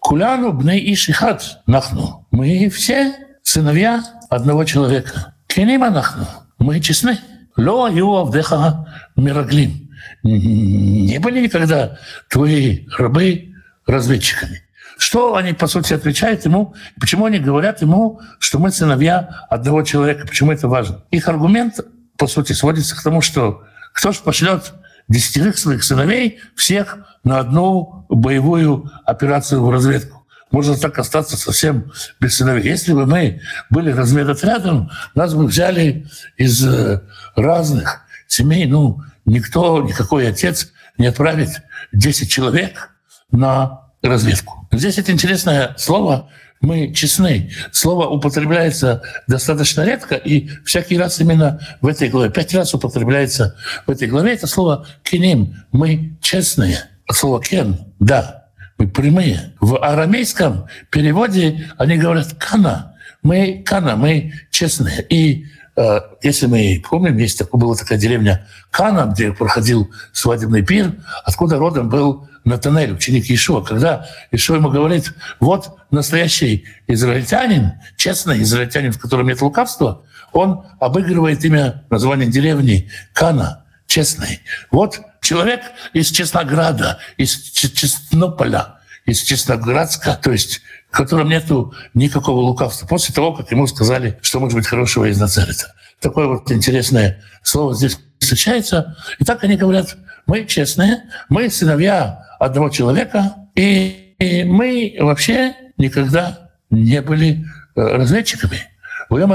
Куляну 0.00 0.52
бней 0.52 0.92
ишихат 0.92 1.62
нахну. 1.66 2.26
Мы 2.30 2.68
все 2.68 3.14
сыновья 3.42 4.02
одного 4.28 4.64
человека. 4.64 5.34
Кенима 5.46 5.90
нахну. 5.90 6.26
Мы 6.58 6.80
честны. 6.80 7.18
Ло 7.60 7.88
ю 7.88 8.14
Авдеха 8.16 8.86
Мираглим. 9.16 9.90
Не 10.22 11.18
были 11.18 11.40
никогда 11.40 11.98
твои 12.28 12.86
рабы 12.98 13.54
разведчиками. 13.86 14.62
Что 14.98 15.34
они, 15.36 15.54
по 15.54 15.66
сути, 15.66 15.94
отвечают 15.94 16.44
ему? 16.44 16.74
Почему 17.00 17.24
они 17.24 17.38
говорят 17.38 17.80
ему, 17.80 18.20
что 18.38 18.58
мы 18.58 18.70
сыновья 18.70 19.46
одного 19.48 19.82
человека? 19.82 20.26
Почему 20.26 20.52
это 20.52 20.68
важно? 20.68 21.04
Их 21.10 21.26
аргумент 21.26 21.80
по 22.20 22.26
сути, 22.26 22.52
сводится 22.52 22.94
к 22.94 23.02
тому, 23.02 23.22
что 23.22 23.64
кто 23.94 24.12
же 24.12 24.20
пошлет 24.20 24.74
десятерых 25.08 25.56
своих 25.56 25.82
сыновей 25.82 26.40
всех 26.54 26.98
на 27.24 27.38
одну 27.38 28.04
боевую 28.10 28.90
операцию 29.06 29.64
в 29.64 29.70
разведку? 29.70 30.19
Можно 30.50 30.76
так 30.76 30.98
остаться 30.98 31.36
совсем 31.36 31.92
без 32.18 32.36
сыновей. 32.36 32.64
Если 32.64 32.92
бы 32.92 33.06
мы 33.06 33.40
были 33.70 33.90
разведотрядом, 33.92 34.90
нас 35.14 35.34
бы 35.34 35.46
взяли 35.46 36.06
из 36.36 36.64
э, 36.66 37.02
разных 37.36 38.02
семей. 38.26 38.66
Ну, 38.66 39.00
никто, 39.24 39.82
никакой 39.82 40.28
отец 40.28 40.72
не 40.98 41.06
отправит 41.06 41.62
10 41.92 42.30
человек 42.30 42.90
на 43.30 43.90
разведку. 44.02 44.68
Здесь 44.72 44.98
это 44.98 45.12
интересное 45.12 45.74
слово 45.78 46.30
мы 46.60 46.92
честны. 46.92 47.50
Слово 47.72 48.08
употребляется 48.08 49.02
достаточно 49.26 49.82
редко, 49.82 50.14
и 50.14 50.48
всякий 50.64 50.98
раз 50.98 51.20
именно 51.20 51.60
в 51.80 51.86
этой 51.86 52.08
главе, 52.08 52.30
пять 52.30 52.54
раз 52.54 52.74
употребляется 52.74 53.56
в 53.86 53.90
этой 53.90 54.08
главе, 54.08 54.34
это 54.34 54.46
слово 54.46 54.86
«киним». 55.02 55.54
Мы 55.72 56.18
честные. 56.20 56.90
Слово 57.10 57.42
«кен»— 57.42 57.78
«да». 57.98 58.39
Мы 58.80 58.88
прямые. 58.88 59.52
В 59.60 59.76
арамейском 59.76 60.66
переводе 60.88 61.70
они 61.76 61.98
говорят 61.98 62.32
«кана». 62.38 62.96
Мы 63.22 63.62
«кана», 63.62 63.94
мы 63.94 64.32
честные. 64.50 65.04
И 65.10 65.44
э, 65.76 66.00
если 66.22 66.46
мы 66.46 66.82
помним, 66.88 67.18
есть 67.18 67.36
такая, 67.36 67.60
была 67.60 67.74
такая 67.76 67.98
деревня 67.98 68.46
Кана, 68.70 69.12
где 69.12 69.34
проходил 69.34 69.90
свадебный 70.12 70.62
пир, 70.62 70.94
откуда 71.26 71.58
родом 71.58 71.90
был 71.90 72.26
Натанель, 72.44 72.94
ученик 72.94 73.30
Ишуа, 73.30 73.60
когда 73.60 74.06
Ишуа 74.30 74.56
ему 74.56 74.70
говорит, 74.70 75.12
вот 75.40 75.76
настоящий 75.90 76.64
израильтянин, 76.86 77.72
честный 77.98 78.40
израильтянин, 78.40 78.92
в 78.92 78.98
котором 78.98 79.26
нет 79.26 79.42
лукавства, 79.42 80.04
он 80.32 80.64
обыгрывает 80.78 81.44
имя, 81.44 81.84
название 81.90 82.30
деревни 82.30 82.88
Кана, 83.12 83.64
честный. 83.90 84.40
Вот 84.70 85.00
человек 85.20 85.60
из 85.92 86.10
Честнограда, 86.10 86.98
из 87.16 87.34
Честнополя, 87.50 88.78
из 89.04 89.20
Честноградска, 89.20 90.14
то 90.22 90.30
есть 90.30 90.62
в 90.90 90.96
котором 90.96 91.28
нету 91.28 91.74
никакого 91.92 92.40
лукавства, 92.40 92.86
после 92.86 93.12
того, 93.14 93.34
как 93.34 93.50
ему 93.50 93.66
сказали, 93.66 94.18
что 94.22 94.38
может 94.38 94.56
быть 94.56 94.66
хорошего 94.66 95.06
из 95.06 95.20
Нацарета. 95.20 95.74
Такое 96.00 96.28
вот 96.28 96.50
интересное 96.52 97.22
слово 97.42 97.74
здесь 97.74 97.98
встречается. 98.20 98.96
И 99.18 99.24
так 99.24 99.42
они 99.42 99.56
говорят, 99.56 99.96
мы 100.26 100.46
честные, 100.46 101.02
мы 101.28 101.50
сыновья 101.50 102.24
одного 102.38 102.70
человека, 102.70 103.34
и, 103.56 104.14
и 104.18 104.44
мы 104.44 104.96
вообще 105.00 105.54
никогда 105.76 106.50
не 106.70 107.02
были 107.02 107.44
э, 107.74 107.80
разведчиками. 107.80 108.68
Вы 109.08 109.26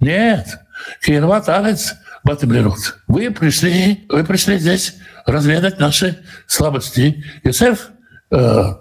Нет. 0.00 0.58
Кирват 1.02 1.48
Алец 1.48 1.94
Батемлерут. 2.24 2.98
Вы 3.06 3.30
пришли, 3.30 4.06
вы 4.08 4.24
пришли 4.24 4.58
здесь 4.58 4.94
разведать 5.26 5.78
наши 5.78 6.24
слабости. 6.46 7.22
Юсеф 7.44 7.90
э, 8.30 8.74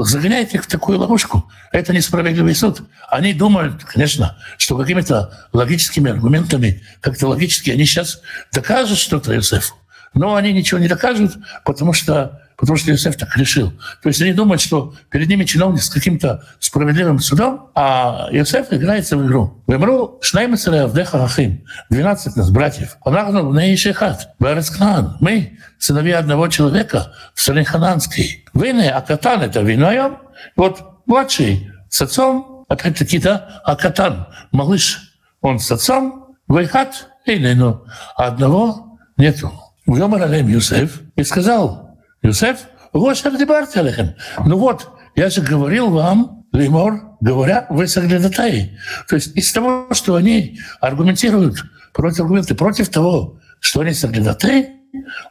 загоняет 0.00 0.54
их 0.54 0.64
в 0.64 0.66
такую 0.66 0.98
ловушку. 0.98 1.50
Это 1.72 1.94
несправедливый 1.94 2.54
суд. 2.54 2.82
Они 3.08 3.32
думают, 3.32 3.82
конечно, 3.84 4.36
что 4.58 4.76
какими-то 4.76 5.48
логическими 5.54 6.10
аргументами, 6.10 6.82
как-то 7.00 7.28
логически 7.28 7.70
они 7.70 7.86
сейчас 7.86 8.20
докажут 8.52 8.98
что-то 8.98 9.32
Юсефу. 9.32 9.74
Но 10.12 10.34
они 10.34 10.52
ничего 10.52 10.78
не 10.78 10.88
докажут, 10.88 11.36
потому 11.64 11.94
что 11.94 12.45
потому 12.56 12.76
что 12.76 12.90
Иосиф 12.90 13.16
так 13.16 13.36
решил. 13.36 13.72
То 14.02 14.08
есть 14.08 14.20
они 14.22 14.32
думают, 14.32 14.60
что 14.60 14.94
перед 15.10 15.28
ними 15.28 15.44
чиновник 15.44 15.82
с 15.82 15.90
каким-то 15.90 16.44
справедливым 16.58 17.18
судом, 17.18 17.70
а 17.74 18.28
Иосиф 18.30 18.66
играется 18.70 19.16
в 19.16 19.26
игру. 19.26 19.62
Вымру 19.66 20.18
Шнаймецеля 20.22 20.84
Авдеха 20.84 21.18
Рахим, 21.18 21.64
12 21.90 22.36
нас, 22.36 22.50
братьев. 22.50 22.96
Анахну 23.04 23.48
в 23.48 23.54
Нейшихат, 23.54 24.34
Берецкнан. 24.38 25.16
Мы 25.20 25.58
сыновья 25.78 26.18
одного 26.18 26.48
человека 26.48 27.12
в 27.34 27.40
стране 27.40 27.64
Хананской. 27.64 28.44
Вины, 28.54 28.88
а 28.88 29.00
Катан 29.00 29.42
это 29.42 29.60
виноем. 29.60 30.18
Вот 30.56 30.82
младший 31.06 31.70
с 31.88 32.02
отцом, 32.02 32.64
опять-таки, 32.68 33.18
да, 33.18 33.60
а 33.64 33.76
Катан, 33.76 34.26
малыш, 34.50 35.18
он 35.40 35.58
с 35.58 35.70
отцом, 35.70 36.36
Вайхат, 36.48 37.08
или 37.26 37.54
ну, 37.54 37.84
одного 38.16 38.98
нету. 39.16 39.52
Уйомар 39.86 40.22
Алем 40.22 40.48
Юсеф 40.48 41.00
и 41.14 41.22
сказал, 41.22 41.85
Юсеф, 42.26 42.58
Гошер 42.92 43.36
Дебарти 43.36 43.78
Алехем. 43.78 44.14
Ну 44.44 44.58
вот, 44.58 44.88
я 45.14 45.30
же 45.30 45.42
говорил 45.42 45.90
вам, 45.90 46.44
Леймор, 46.52 47.16
говоря, 47.20 47.66
вы 47.70 47.86
соглядатаи. 47.86 48.76
То 49.08 49.14
есть 49.14 49.36
из 49.36 49.52
того, 49.52 49.88
что 49.92 50.16
они 50.16 50.58
аргументируют 50.80 51.64
против 51.92 52.20
аргументы, 52.20 52.54
против 52.56 52.88
того, 52.88 53.38
что 53.60 53.80
они 53.80 53.92
соглядатаи, 53.92 54.70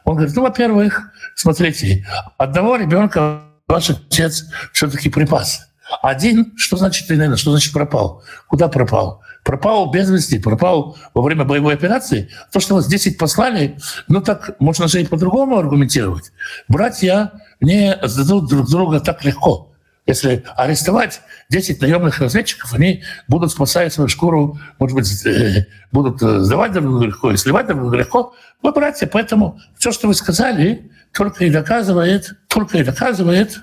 он 0.04 0.14
говорит, 0.14 0.34
ну, 0.36 0.42
во-первых, 0.42 1.10
смотрите, 1.34 2.06
одного 2.38 2.76
ребенка 2.76 3.42
ваш 3.68 3.90
отец 3.90 4.46
все-таки 4.72 5.10
припас. 5.10 5.68
Один, 6.02 6.54
что 6.56 6.76
значит, 6.76 7.08
наверное, 7.10 7.36
что 7.36 7.50
значит 7.50 7.72
пропал? 7.72 8.22
Куда 8.48 8.68
пропал? 8.68 9.22
Пропал 9.46 9.90
без 9.90 10.10
вести, 10.10 10.38
пропал 10.40 10.98
во 11.14 11.22
время 11.22 11.44
боевой 11.44 11.74
операции. 11.74 12.28
То, 12.52 12.58
что 12.58 12.74
вас 12.74 12.88
10 12.88 13.16
послали, 13.16 13.78
ну 14.08 14.20
так 14.20 14.60
можно 14.60 14.88
же 14.88 15.00
и 15.00 15.06
по-другому 15.06 15.56
аргументировать. 15.56 16.32
Братья 16.68 17.32
не 17.60 17.96
сдадут 18.02 18.50
друг 18.50 18.68
друга 18.68 19.00
так 19.00 19.24
легко. 19.24 19.72
Если 20.04 20.44
арестовать 20.56 21.20
10 21.48 21.80
наемных 21.80 22.18
разведчиков, 22.18 22.74
они 22.74 23.04
будут 23.28 23.52
спасать 23.52 23.92
свою 23.92 24.08
шкуру, 24.08 24.58
может 24.78 24.96
быть, 24.96 25.26
э, 25.26 25.66
будут 25.90 26.22
э, 26.22 26.40
сдавать 26.40 26.72
друг 26.72 26.84
друга 26.84 27.06
легко 27.06 27.30
и 27.32 27.36
сливать 27.36 27.66
друг 27.66 27.80
друга 27.80 27.96
легко. 27.98 28.34
Вы, 28.62 28.72
братья, 28.72 29.06
поэтому 29.06 29.58
все, 29.76 29.92
что 29.92 30.08
вы 30.08 30.14
сказали, 30.14 30.90
только 31.12 31.44
и 31.44 31.50
доказывает, 31.50 32.34
только 32.48 32.78
и 32.78 32.84
доказывает, 32.84 33.58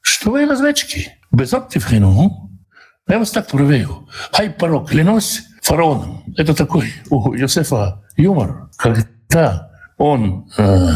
что 0.00 0.32
вы 0.32 0.46
разведчики. 0.46 1.16
Без 1.32 1.52
оптифрину, 1.52 2.47
я 3.08 3.18
вас 3.18 3.30
так 3.30 3.46
проверю. 3.48 4.08
Хай 4.32 4.50
порог, 4.50 4.90
клянусь 4.90 5.42
фараоном. 5.62 6.22
Это 6.36 6.54
такой 6.54 6.92
у 7.10 7.34
Иосифа 7.34 8.04
юмор, 8.16 8.70
когда 8.76 9.70
он 9.96 10.50
э, 10.56 10.90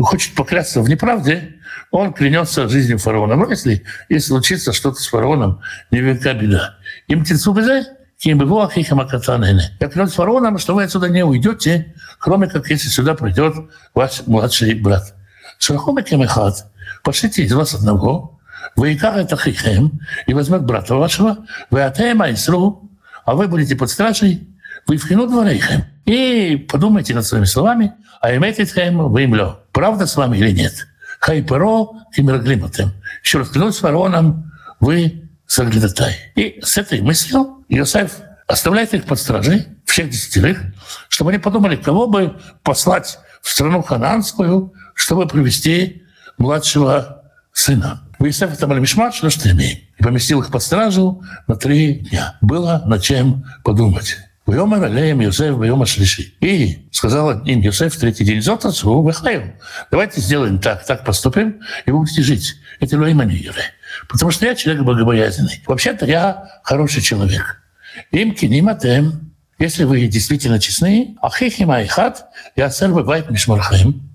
хочет 0.00 0.34
поклясться 0.34 0.82
в 0.82 0.88
неправде, 0.88 1.56
он 1.90 2.12
клянется 2.12 2.68
жизнью 2.68 2.98
фараона. 2.98 3.36
Но 3.36 3.48
если, 3.48 3.84
если 4.08 4.28
случится 4.28 4.72
что-то 4.72 5.00
с 5.00 5.06
фараоном, 5.06 5.60
невелика 5.90 6.34
беда. 6.34 6.76
Им 7.08 7.24
тицубезе, 7.24 7.86
кем 8.18 8.38
бы 8.38 8.62
ахихамакатанене. 8.62 9.76
Я 9.80 9.88
клянусь 9.88 10.12
фараоном, 10.12 10.58
что 10.58 10.74
вы 10.74 10.84
отсюда 10.84 11.08
не 11.08 11.24
уйдете, 11.24 11.94
кроме 12.18 12.48
как 12.48 12.70
если 12.70 12.88
сюда 12.88 13.14
придет 13.14 13.54
ваш 13.94 14.26
младший 14.26 14.74
брат. 14.74 15.14
Шахомекем 15.58 16.22
эхад, 16.22 16.66
пошлите 17.02 17.44
из 17.44 17.52
вас 17.52 17.74
одного, 17.74 18.40
вы 18.76 18.94
это 18.94 19.36
хихем, 19.36 20.00
и 20.26 20.34
возьмет 20.34 20.64
брата 20.64 20.94
вашего, 20.94 21.38
вы 21.70 21.82
атема 21.82 22.26
айсру, 22.26 22.90
а 23.24 23.34
вы 23.34 23.48
будете 23.48 23.76
под 23.76 23.90
стражей, 23.90 24.48
вы 24.86 24.96
вхину 24.96 25.26
дворейхем. 25.26 25.84
И 26.04 26.66
подумайте 26.70 27.14
над 27.14 27.24
своими 27.24 27.44
словами, 27.44 27.92
а 28.20 28.34
имеете 28.36 28.64
тхем 28.64 29.08
вы 29.10 29.24
имлё. 29.24 29.60
Правда 29.72 30.06
с 30.06 30.16
вами 30.16 30.38
или 30.38 30.50
нет? 30.50 30.86
Хайперо 31.20 31.88
кимерглиматем. 32.14 32.92
Еще 33.22 33.38
раз 33.38 33.50
клянусь 33.50 33.78
фараоном, 33.78 34.50
вы 34.80 35.28
соглядатай. 35.46 36.32
И 36.34 36.58
с 36.62 36.76
этой 36.78 37.00
мыслью 37.00 37.64
Иосиф 37.68 38.12
оставляет 38.46 38.94
их 38.94 39.04
под 39.04 39.18
стражей, 39.18 39.68
всех 39.84 40.10
десятерых, 40.10 40.60
чтобы 41.08 41.30
они 41.30 41.38
подумали, 41.38 41.76
кого 41.76 42.06
бы 42.06 42.40
послать 42.62 43.18
в 43.42 43.50
страну 43.50 43.82
хананскую, 43.82 44.72
чтобы 44.94 45.26
привести 45.26 46.02
младшего 46.38 47.22
сына. 47.52 48.01
Иосифа 48.24 48.56
там 48.56 48.80
Мишмат, 48.80 49.14
имеем. 49.14 49.78
И 49.98 50.02
поместил 50.02 50.40
их 50.40 50.50
под 50.50 50.62
стражу 50.62 51.22
на 51.46 51.56
три 51.56 51.94
дня. 51.94 52.36
Было 52.40 52.82
над 52.86 53.02
чем 53.02 53.44
подумать. 53.64 54.16
Вьомер 54.46 54.82
алеем 54.84 55.20
Йосеф 55.20 55.56
Вьома 55.56 55.86
Шлиши. 55.86 56.34
И 56.40 56.88
сказал 56.90 57.44
им 57.44 57.60
Йосеф 57.60 57.94
в 57.94 57.98
третий 57.98 58.24
день, 58.24 58.42
Зот 58.42 58.64
отцу 58.64 59.06
Вехаем. 59.06 59.54
Давайте 59.90 60.20
сделаем 60.20 60.58
так, 60.58 60.84
так 60.84 61.04
поступим, 61.04 61.60
и 61.86 61.90
вы 61.90 62.00
будете 62.00 62.22
жить. 62.22 62.56
Это 62.80 62.98
Луиманьюре. 62.98 63.64
Потому 64.08 64.30
что 64.30 64.46
я 64.46 64.54
человек 64.54 64.82
богобоязненный. 64.82 65.62
Вообще-то 65.66 66.06
я 66.06 66.60
хороший 66.64 67.02
человек. 67.02 67.62
Им 68.10 68.34
киниматем, 68.34 69.32
если 69.58 69.84
вы 69.84 70.06
действительно 70.06 70.58
честны, 70.58 71.16
ахихим 71.22 71.70
айхат, 71.70 72.26
я 72.56 72.68
царь 72.70 72.90
бывает 72.90 73.30
мишмархаем. 73.30 74.10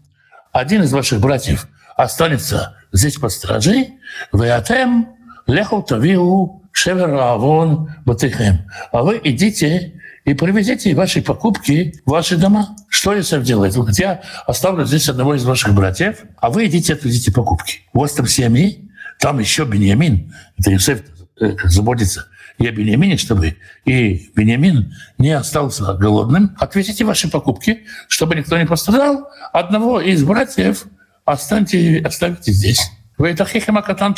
Один 0.51 0.83
из 0.83 0.91
ваших 0.91 1.21
братьев 1.21 1.67
останется 1.95 2.75
здесь 2.91 3.15
под 3.15 3.31
стражей, 3.31 3.93
атем 4.33 5.09
леху 5.47 5.81
тавиу 5.81 6.61
шевер 6.71 7.13
авон 7.15 7.89
батыхем. 8.05 8.69
А 8.91 9.03
вы 9.03 9.19
идите 9.23 9.93
и 10.25 10.33
привезите 10.33 10.93
ваши 10.93 11.21
покупки 11.21 12.01
в 12.05 12.11
ваши 12.11 12.37
дома. 12.37 12.75
Что 12.89 13.17
Исаев 13.19 13.43
делает? 13.43 13.73
Говорит, 13.73 13.97
я 13.97 14.21
оставлю 14.45 14.85
здесь 14.85 15.07
одного 15.09 15.35
из 15.35 15.45
ваших 15.45 15.73
братьев, 15.73 16.23
а 16.37 16.49
вы 16.49 16.67
идите 16.67 16.93
отвезите 16.93 17.31
покупки. 17.31 17.81
Вас 17.93 18.13
там 18.13 18.27
семьи, 18.27 18.89
там 19.19 19.39
еще 19.39 19.65
Бениамин. 19.65 20.33
Это 20.57 20.73
Иосиф 20.73 21.01
э, 21.39 21.55
заботится 21.63 22.27
и 22.57 22.67
о 22.67 22.71
Бениамине, 22.71 23.17
чтобы 23.17 23.55
и 23.85 24.29
Бениамин 24.35 24.93
не 25.17 25.31
остался 25.31 25.93
голодным. 25.93 26.55
Отвезите 26.59 27.05
ваши 27.05 27.29
покупки, 27.29 27.85
чтобы 28.07 28.35
никто 28.35 28.57
не 28.57 28.65
пострадал. 28.65 29.29
Одного 29.53 30.01
из 30.01 30.23
братьев 30.23 30.87
останьте, 31.25 32.01
оставьте 32.05 32.51
здесь. 32.51 32.91
Вы 33.17 33.29
это 33.29 33.45
хихимакатан 33.45 34.15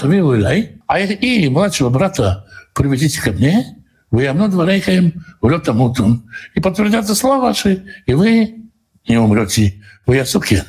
а 0.87 0.99
и 0.99 1.49
младшего 1.49 1.89
брата 1.89 2.45
привезите 2.73 3.21
ко 3.21 3.31
мне, 3.31 3.77
вы 4.11 4.23
явно 4.23 4.47
дворейхаем 4.47 5.25
врет 5.41 5.63
тамутун. 5.63 6.29
И 6.55 6.59
подтвердятся 6.59 7.15
слова 7.15 7.39
ваши, 7.49 7.85
и 8.05 8.13
вы 8.13 8.55
не 9.07 9.17
умрете. 9.17 9.81
Вы 10.05 10.17
ясукен. 10.17 10.63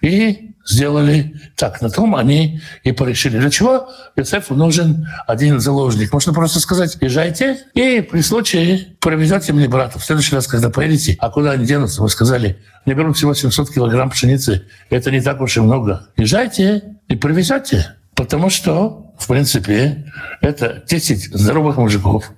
И 0.00 0.49
сделали 0.64 1.40
так. 1.56 1.80
На 1.80 1.90
том 1.90 2.14
они 2.14 2.60
и 2.84 2.92
порешили. 2.92 3.38
Для 3.38 3.50
чего 3.50 3.88
Йосефу 4.16 4.54
нужен 4.54 5.08
один 5.26 5.60
заложник? 5.60 6.12
Можно 6.12 6.32
просто 6.32 6.60
сказать, 6.60 6.96
езжайте, 7.00 7.58
и 7.74 8.00
при 8.00 8.20
случае 8.20 8.88
привезете 9.00 9.52
мне 9.52 9.68
брата. 9.68 9.98
В 9.98 10.04
следующий 10.04 10.34
раз, 10.34 10.46
когда 10.46 10.70
поедете, 10.70 11.16
а 11.18 11.30
куда 11.30 11.52
они 11.52 11.66
денутся? 11.66 12.02
Вы 12.02 12.08
сказали, 12.08 12.58
мне 12.84 12.94
берут 12.94 13.16
всего 13.16 13.34
700 13.34 13.70
килограмм 13.70 14.10
пшеницы. 14.10 14.66
Это 14.90 15.10
не 15.10 15.20
так 15.20 15.40
уж 15.40 15.56
и 15.56 15.60
много. 15.60 16.08
Езжайте 16.16 16.96
и 17.08 17.16
привезете. 17.16 17.96
Потому 18.14 18.50
что, 18.50 19.14
в 19.18 19.26
принципе, 19.28 20.04
это 20.40 20.82
10 20.86 21.34
здоровых 21.34 21.78
мужиков, 21.78 22.30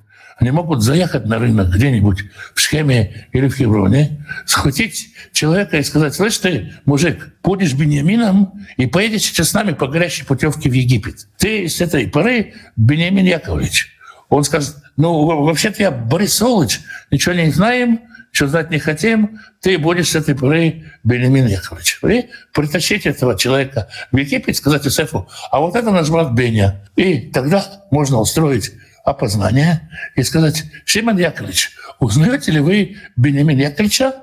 они 0.43 0.51
могут 0.51 0.83
заехать 0.83 1.25
на 1.25 1.39
рынок 1.39 1.69
где-нибудь 1.69 2.25
в 2.53 2.61
Шхеме 2.61 3.29
или 3.31 3.47
в 3.47 3.55
Хевроне, 3.55 4.27
схватить 4.45 5.11
человека 5.33 5.79
и 5.79 5.85
сказать, 5.85 6.15
слышь 6.17 6.37
ты, 6.39 6.73
мужик, 6.85 7.33
будешь 7.45 7.75
Бениамином 7.75 8.67
и 8.77 8.87
поедешь 8.87 9.23
сейчас 9.23 9.51
с 9.51 9.55
нами 9.55 9.73
по 9.73 9.87
горящей 9.87 10.27
путевке 10.27 10.69
в 10.69 10.73
Египет. 10.73 11.29
Ты 11.39 11.69
с 11.69 11.81
этой 11.81 12.09
поры 12.09 12.55
Бениамин 12.75 13.25
Яковлевич. 13.25 13.97
Он 14.31 14.43
скажет, 14.43 14.75
ну, 14.97 15.45
вообще-то 15.45 15.81
я 15.81 15.91
Борис 15.93 16.35
Солыч, 16.35 16.81
ничего 17.13 17.37
не 17.37 17.53
знаем, 17.53 18.01
что 18.33 18.49
знать 18.49 18.71
не 18.71 18.81
хотим, 18.81 19.39
ты 19.61 19.79
будешь 19.79 20.09
с 20.09 20.17
этой 20.17 20.35
поры 20.35 20.91
Бенемин 21.05 21.47
Яковлевич. 21.47 22.01
И 22.03 22.31
притащить 22.53 23.07
этого 23.07 23.39
человека 23.39 23.89
в 24.11 24.17
Египет, 24.17 24.57
сказать 24.57 24.85
Иосифу, 24.87 25.29
а 25.53 25.61
вот 25.61 25.77
это 25.77 25.93
наш 25.93 26.09
брат 26.09 26.33
Беня. 26.33 26.83
И 26.97 27.31
тогда 27.31 27.65
можно 27.93 28.19
устроить 28.19 28.73
опознание 29.05 29.91
и 30.17 30.23
сказать, 30.23 30.65
Шимон 30.85 31.19
Яковлевич, 31.19 31.73
узнаете 31.99 32.53
ли 32.53 32.61
вы 32.61 32.97
Бенемин 33.17 33.59
Яковлевича? 33.59 34.15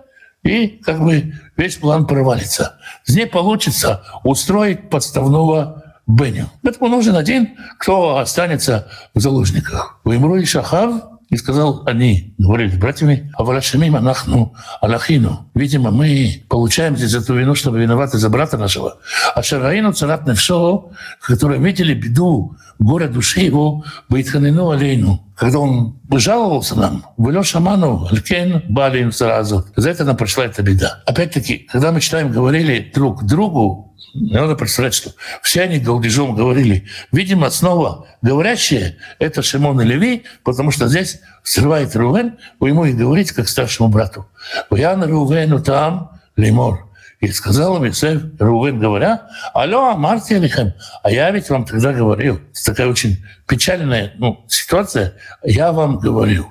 И 0.44 0.68
как 0.68 1.02
бы 1.02 1.34
весь 1.58 1.76
план 1.76 2.08
провалится. 2.08 2.78
Здесь 3.06 3.30
получится 3.30 4.04
устроить 4.24 4.90
подставного 4.90 5.84
Беню. 6.08 6.50
Поэтому 6.64 6.90
нужен 6.90 7.16
один, 7.16 7.58
кто 7.78 8.18
останется 8.18 8.90
в 9.14 9.20
заложниках. 9.20 10.00
Вымру 10.06 10.38
и 10.38 10.46
Шахав, 10.46 11.04
и 11.30 11.38
сказал 11.38 11.84
они, 11.86 12.34
говорили 12.40 12.72
с 12.72 12.78
братьями, 12.78 13.32
а 13.38 13.44
варашамим 13.44 13.96
анахну 13.96 14.56
алахину. 14.82 15.50
Видимо, 15.54 15.92
мы 15.92 16.44
получаем 16.50 16.98
здесь 16.98 17.14
эту 17.14 17.36
вину, 17.36 17.54
чтобы 17.54 17.80
виноваты 17.80 18.18
за 18.18 18.30
брата 18.30 18.58
нашего. 18.58 18.98
А 19.36 19.44
шараину 19.44 19.94
царат 19.94 20.26
невшо, 20.26 20.92
которые 21.22 21.62
видели 21.62 21.94
беду, 21.94 22.58
горе 22.80 23.08
души 23.08 23.42
его, 23.42 23.84
бейтханину 24.10 24.72
алейну. 24.72 25.26
Когда 25.36 25.60
он 25.60 26.00
жаловался 26.12 26.76
нам, 26.76 27.06
«Вылё 27.18 27.44
шаману, 27.44 28.08
алькен 28.10 28.64
балин 28.70 29.12
сразу». 29.12 29.66
За 29.76 29.90
это 29.90 30.06
нам 30.06 30.18
пришла 30.18 30.46
эта 30.46 30.64
беда. 30.64 31.04
Опять-таки, 31.06 31.68
когда 31.72 31.92
мы 31.92 32.02
читаем, 32.02 32.32
говорили 32.32 32.92
друг 32.94 33.26
другу, 33.26 33.96
надо 34.14 34.56
представлять, 34.56 34.94
что 34.96 35.12
все 35.44 35.62
они 35.62 35.80
голдежом 35.80 36.36
говорили. 36.36 36.88
Видимо, 37.12 37.50
снова 37.50 38.08
говорящие— 38.22 38.98
это 39.20 39.42
Шимон 39.42 39.80
и 39.82 39.86
Леви, 39.86 40.24
потому 40.44 40.72
что 40.72 40.88
здесь 40.88 41.20
срывает 41.44 41.96
Рувен, 41.96 42.38
ему 42.60 42.86
и 42.86 42.94
говорите, 42.94 43.34
как 43.34 43.48
старшему 43.48 43.90
брату. 43.90 44.26
«Ян 44.72 45.04
Рувену 45.04 45.62
там 45.62 46.20
лимор». 46.36 46.89
И 47.20 47.30
сказал 47.34 47.78
им 47.78 47.90
Исаев, 47.90 48.24
Рувен, 48.40 48.80
говоря, 48.80 49.28
«Алло, 49.54 49.96
Марти 49.98 50.34
Алихем, 50.34 50.74
а 51.04 51.12
я 51.12 51.30
ведь 51.32 51.50
вам 51.50 51.66
тогда 51.66 51.92
говорил». 51.92 52.40
Это 52.52 52.66
такая 52.66 52.88
очень 52.88 53.24
печальная 53.46 54.14
ну, 54.18 54.46
ситуация. 54.48 55.16
«Я 55.44 55.74
вам 55.74 56.00
говорю». 56.00 56.50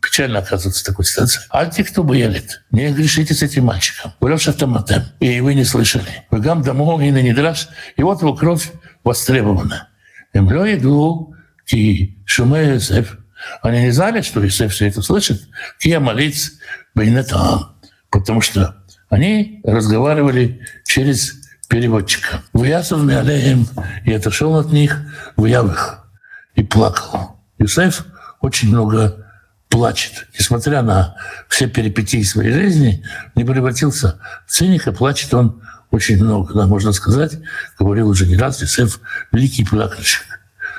Печально 0.00 0.38
оказывается 0.38 0.82
в 0.82 0.86
такой 0.86 1.04
ситуации. 1.04 1.42
А 1.50 1.66
те, 1.66 1.84
кто 1.84 2.02
боялит, 2.02 2.62
не 2.70 2.90
грешите 2.92 3.34
с 3.34 3.42
этим 3.42 3.64
мальчиком. 3.64 4.14
Врешь 4.20 4.48
автоматом. 4.48 5.02
И 5.18 5.40
вы 5.40 5.54
не 5.54 5.64
слышали. 5.64 6.24
Вы 6.30 6.40
гам 6.40 6.62
и 6.62 7.10
на 7.10 7.20
недраж. 7.20 7.68
И 7.96 8.02
вот 8.02 8.22
его 8.22 8.34
кровь 8.34 8.72
востребована. 9.04 9.88
Эмлё 10.32 10.74
иду 10.74 11.34
ки 11.66 12.16
шуме 12.24 12.70
Иосиф. 12.70 13.18
Они 13.60 13.82
не 13.82 13.90
знали, 13.90 14.22
что 14.22 14.42
Иосиф 14.42 14.72
все 14.72 14.88
это 14.88 15.02
слышит. 15.02 15.42
Кия 15.78 16.00
молиться 16.00 16.52
бейнетам. 16.94 17.76
Потому 18.10 18.40
что 18.40 18.79
они 19.10 19.60
разговаривали 19.64 20.60
через 20.84 21.34
переводчика. 21.68 22.42
Ваясов 22.52 23.06
алеем 23.06 23.66
и 24.04 24.12
отошел 24.12 24.56
от 24.56 24.72
них 24.72 24.98
в 25.36 25.44
явых 25.44 26.08
и 26.54 26.62
плакал. 26.62 27.40
Иосиф 27.58 28.06
очень 28.40 28.70
много 28.70 29.26
плачет, 29.68 30.26
несмотря 30.36 30.82
на 30.82 31.16
все 31.48 31.68
перипетии 31.68 32.22
своей 32.22 32.52
жизни, 32.52 33.04
не 33.34 33.44
превратился 33.44 34.20
в 34.46 34.50
циника, 34.50 34.90
плачет 34.90 35.32
он 35.34 35.62
очень 35.90 36.22
много, 36.22 36.54
да, 36.54 36.66
можно 36.66 36.92
сказать, 36.92 37.38
говорил 37.78 38.08
уже 38.08 38.26
не 38.26 38.36
раз, 38.36 38.62
Исеф– 38.62 39.00
великий 39.32 39.64
плакальщик. 39.64 40.22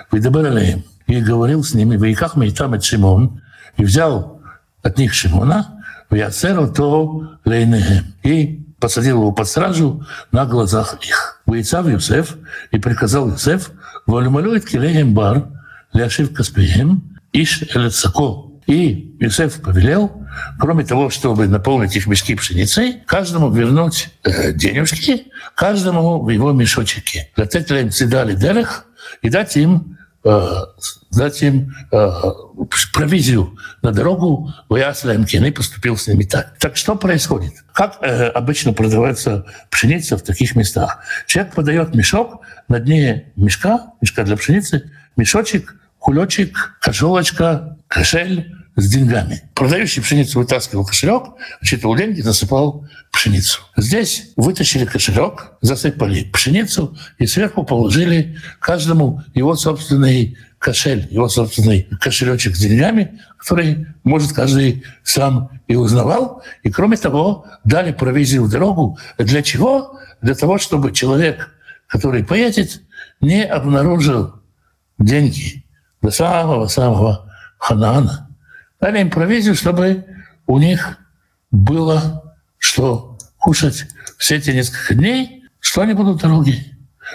Выдабаралеем. 0.10 0.84
И 1.08 1.20
говорил 1.20 1.64
с 1.64 1.74
ними, 1.74 1.98
«Вейках 1.98 2.36
мейтам 2.36 2.74
et 2.74 2.82
Шимон», 2.82 3.42
и 3.78 3.84
взял 3.84 4.42
от 4.82 4.98
них 4.98 5.14
Шимона, 5.14 5.81
«Вяцеру 6.12 6.72
то 6.72 7.38
лейнехем» 7.46 8.14
и 8.24 8.66
посадил 8.80 9.20
его 9.20 9.32
под 9.32 9.48
стражу 9.48 10.06
на 10.32 10.46
глазах 10.46 10.98
их. 11.02 11.42
Бойцав 11.46 11.88
Юсеф 11.88 12.36
и 12.72 12.80
приказал 12.80 13.30
Юсеф 13.30 13.72
«Вальмалюет 14.06 14.66
келеем 14.66 15.14
бар 15.14 15.48
ляшив 15.94 16.34
каспеем 16.34 17.18
иш 17.32 17.64
элецако». 17.74 18.52
И 18.68 19.16
Юсеф 19.20 19.62
повелел, 19.62 20.12
кроме 20.60 20.86
того, 20.86 21.10
чтобы 21.10 21.48
наполнить 21.48 21.96
их 21.96 22.08
мешки 22.08 22.36
пшеницей, 22.36 23.02
каждому 23.06 23.50
вернуть 23.50 24.10
э, 24.24 24.54
денежки, 24.54 25.28
каждому 25.56 26.22
в 26.22 26.30
его 26.30 26.52
мешочке. 26.52 27.30
Затетлем 27.36 27.92
цидали 27.92 28.36
дерех 28.36 28.86
и 29.22 29.30
дать 29.30 29.58
им 29.58 29.98
э, 30.24 30.62
провизию 32.94 33.58
на 33.82 33.92
дорогу, 33.92 34.54
Ваяслаем 34.70 35.26
Кены 35.26 35.52
поступил 35.52 35.98
с 35.98 36.08
ними 36.08 36.24
так. 36.24 36.58
Так 36.60 36.78
что 36.78 36.96
происходит? 36.96 37.54
Как 37.74 38.00
обычно 38.02 38.74
продавается 38.74 39.46
пшеница 39.70 40.18
в 40.18 40.22
таких 40.22 40.56
местах? 40.56 41.00
Человек 41.26 41.56
подает 41.56 41.96
мешок, 41.96 42.42
на 42.68 42.80
дне 42.80 43.32
мешка, 43.36 43.94
мешка 44.02 44.24
для 44.24 44.38
пшеницы, 44.38 44.92
мешочек, 45.18 45.76
кулечек, 46.00 46.78
кошелочка, 46.82 47.78
кошель 47.88 48.56
с 48.76 48.88
деньгами. 48.88 49.44
Продающий 49.54 50.02
пшеницу 50.02 50.40
вытаскивал 50.40 50.86
кошелек, 50.86 51.24
отчитывал 51.62 51.96
деньги, 51.96 52.22
засыпал 52.22 52.88
пшеницу. 53.12 53.62
Здесь 53.76 54.32
вытащили 54.38 54.86
кошелек, 54.86 55.54
засыпали 55.62 56.24
пшеницу 56.32 56.98
и 57.18 57.28
сверху 57.28 57.64
положили 57.64 58.38
каждому 58.60 59.22
его 59.34 59.56
собственный 59.56 60.38
кошель, 60.58 61.08
его 61.12 61.28
собственный 61.28 61.88
кошелечек 62.00 62.56
с 62.56 62.60
деньгами, 62.60 63.20
который, 63.38 63.88
может, 64.04 64.32
каждый 64.32 64.84
сам 65.04 65.50
и 65.68 65.76
узнавал. 65.76 66.44
И, 66.64 66.70
кроме 66.70 66.98
того, 66.98 67.46
дали 67.64 67.92
провизию 67.92 68.44
в 68.44 68.50
дорогу. 68.50 68.98
Для 69.18 69.42
чего? 69.42 70.00
Для 70.22 70.36
того, 70.36 70.60
чтобы 70.60 70.94
человек, 70.94 71.54
который 71.88 72.24
поедет, 72.24 72.82
не 73.20 73.44
обнаружил 73.44 74.36
деньги 74.98 75.66
до 76.02 76.12
самого-самого 76.12 77.32
Ханаана. 77.58 78.31
Дали 78.82 79.00
им 79.00 79.10
провизию, 79.12 79.56
чтобы 79.56 80.06
у 80.48 80.58
них 80.60 80.98
было 81.52 82.24
что 82.58 83.18
кушать 83.38 83.88
все 84.18 84.38
эти 84.38 84.52
несколько 84.52 84.96
дней, 84.96 85.44
что 85.60 85.82
они 85.82 85.94
будут 85.94 86.18
в 86.18 86.22
дороге. 86.22 86.66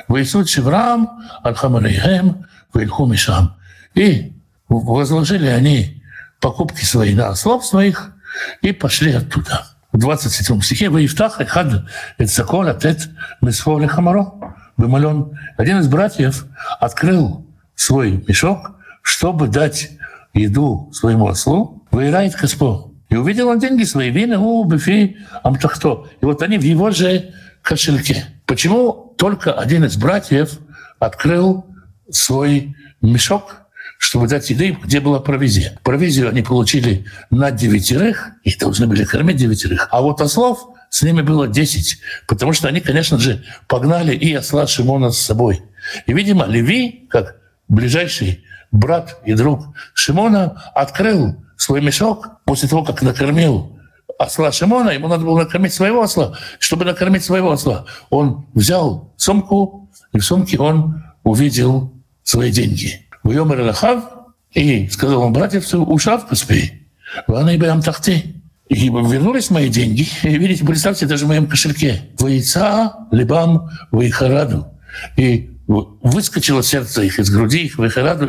Вейсут 0.09 0.49
Шеврам, 0.49 1.23
Алхамарейхем, 1.43 2.47
Вильху 2.75 3.07
Мишам. 3.07 3.57
И 3.95 4.37
возложили 4.69 5.47
они 5.47 6.03
покупки 6.41 6.85
свои 6.85 7.15
на 7.15 7.29
ослов 7.29 7.65
своих 7.65 8.13
и 8.61 8.73
пошли 8.73 9.13
оттуда. 9.13 9.67
В 9.93 9.99
27 9.99 10.61
стихе 10.61 10.91
«Ваифтах 10.91 11.41
эхад 11.41 11.85
эт 12.19 12.31
сакол 12.31 12.67
атет 12.67 13.09
месфор 13.41 13.87
хамаро». 13.87 14.55
Бемален, 14.77 15.39
один 15.57 15.79
из 15.79 15.89
братьев 15.89 16.45
открыл 16.81 17.47
свой 17.75 18.23
мешок, 18.29 18.73
чтобы 19.03 19.49
дать 19.49 19.91
еду 20.37 20.91
своему 20.93 21.27
ослу, 21.27 21.85
выирает 21.91 22.35
Хаспо. 22.35 22.93
И 23.09 23.17
увидел 23.17 23.49
он 23.49 23.59
деньги 23.59 23.85
свои, 23.85 24.11
вина, 24.11 24.41
у, 24.41 24.65
бифи, 24.65 25.17
амтахто. 25.43 26.07
И 26.21 26.25
вот 26.25 26.43
они 26.43 26.59
в 26.59 26.63
его 26.63 26.91
же 26.91 27.33
кошельке. 27.63 28.25
Почему 28.47 29.15
только 29.17 29.53
один 29.53 29.85
из 29.85 29.97
братьев 29.97 30.59
открыл 30.99 31.67
свой 32.11 32.75
мешок, 33.01 33.63
чтобы 33.99 34.29
дать 34.29 34.51
еды, 34.51 34.77
где 34.83 35.01
была 35.01 35.21
провизия. 35.21 35.79
Провизию 35.83 36.29
они 36.29 36.43
получили 36.43 37.07
на 37.31 37.51
девятерых, 37.51 38.33
их 38.45 38.59
должны 38.59 38.87
были 38.87 39.05
кормить 39.05 39.37
девятерых. 39.37 39.89
А 39.91 40.03
вот 40.03 40.21
ослов 40.21 40.69
с 40.91 41.03
ними 41.03 41.23
было 41.23 41.49
десять, 41.49 41.99
потому 42.29 42.53
что 42.53 42.69
они, 42.69 42.81
конечно 42.81 43.19
же, 43.19 43.45
погнали 43.69 44.15
и 44.15 44.33
осла 44.35 44.67
Шимона 44.67 45.11
с 45.11 45.19
собой. 45.19 45.63
И, 46.07 46.13
видимо, 46.13 46.47
Леви, 46.47 47.07
как 47.11 47.37
ближайший 47.69 48.45
брат 48.71 49.21
и 49.25 49.35
друг 49.35 49.69
Шимона, 49.95 50.63
открыл 50.75 51.37
свой 51.57 51.81
мешок 51.81 52.29
после 52.45 52.69
того, 52.69 52.85
как 52.85 53.03
накормил 53.03 53.77
осла 54.19 54.53
Шимона, 54.53 54.91
ему 54.91 55.09
надо 55.09 55.25
было 55.25 55.41
накормить 55.41 55.75
своего 55.75 56.03
осла. 56.03 56.37
Чтобы 56.59 56.85
накормить 56.85 57.25
своего 57.25 57.53
осла, 57.53 57.85
он 58.11 58.47
взял 58.55 59.13
сумку, 59.17 59.91
и 60.13 60.19
в 60.19 60.25
сумке 60.25 60.59
он 60.59 61.03
увидел 61.23 61.93
свои 62.23 62.51
деньги. 62.51 63.07
Вьомер 63.25 63.61
Лахав, 63.63 64.05
и 64.53 64.89
сказал 64.89 65.23
он 65.23 65.33
братьев, 65.33 65.67
ушав 65.75 66.29
поспей, 66.29 66.87
вана 67.27 67.51
и 67.51 67.59
бэм 67.59 67.83
тахты. 67.83 68.35
И 68.69 68.89
вернулись 68.89 69.51
мои 69.51 69.69
деньги. 69.69 70.09
И 70.25 70.37
видите, 70.37 70.65
представьте, 70.65 71.07
даже 71.07 71.25
в 71.25 71.29
моем 71.29 71.47
кошельке. 71.47 72.03
Вайца, 72.19 72.95
либам, 73.13 73.71
вайхараду. 73.93 74.67
И 75.17 75.56
выскочило 75.67 76.63
сердце 76.63 77.03
их 77.03 77.19
из 77.19 77.31
груди, 77.31 77.67
их 77.67 77.79
вайхараду, 77.79 78.27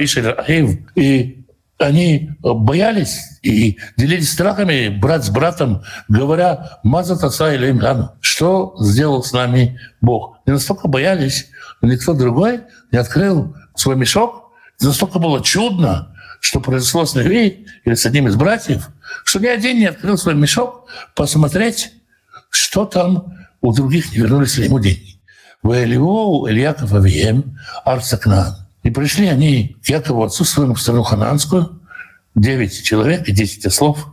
и 0.95 1.45
они 1.77 2.31
боялись 2.41 3.19
и 3.43 3.77
делились 3.97 4.31
страхами 4.31 4.89
брат 4.89 5.23
с 5.23 5.29
братом, 5.29 5.83
говоря 6.07 6.79
«Мазатаса 6.83 7.53
или 7.53 7.69
имгану». 7.69 8.11
Что 8.19 8.75
сделал 8.79 9.23
с 9.23 9.31
нами 9.31 9.79
Бог? 10.01 10.39
И 10.45 10.51
настолько 10.51 10.87
боялись, 10.87 11.49
никто 11.81 12.13
другой 12.13 12.61
не 12.91 12.97
открыл 12.97 13.55
свой 13.75 13.95
мешок. 13.95 14.51
И 14.81 14.85
настолько 14.85 15.19
было 15.19 15.43
чудно, 15.43 16.15
что 16.39 16.59
произошло 16.59 17.05
с 17.05 17.15
Леви 17.15 17.67
или 17.85 17.93
с 17.93 18.05
одним 18.05 18.27
из 18.27 18.35
братьев, 18.35 18.89
что 19.23 19.39
ни 19.39 19.47
один 19.47 19.77
не 19.77 19.85
открыл 19.85 20.17
свой 20.17 20.35
мешок 20.35 20.87
посмотреть, 21.15 21.91
что 22.49 22.85
там 22.85 23.35
у 23.61 23.73
других 23.73 24.11
не 24.11 24.17
вернулись 24.17 24.57
ли 24.57 24.65
ему 24.65 24.79
деньги. 24.79 25.06
Ваэлевоу 25.63 26.47
Ильяков 26.47 26.93
Авием 26.93 27.57
Арцакнан. 27.85 28.67
И 28.83 28.89
пришли 28.89 29.27
они 29.27 29.75
к 29.83 29.89
Якову 29.89 30.23
отцу 30.23 30.45
своему 30.45 30.75
в 30.75 30.81
страну 30.81 31.03
Хананскую, 31.03 31.81
девять 32.35 32.83
человек 32.83 33.27
и 33.27 33.31
десять 33.31 33.65
ослов. 33.65 34.07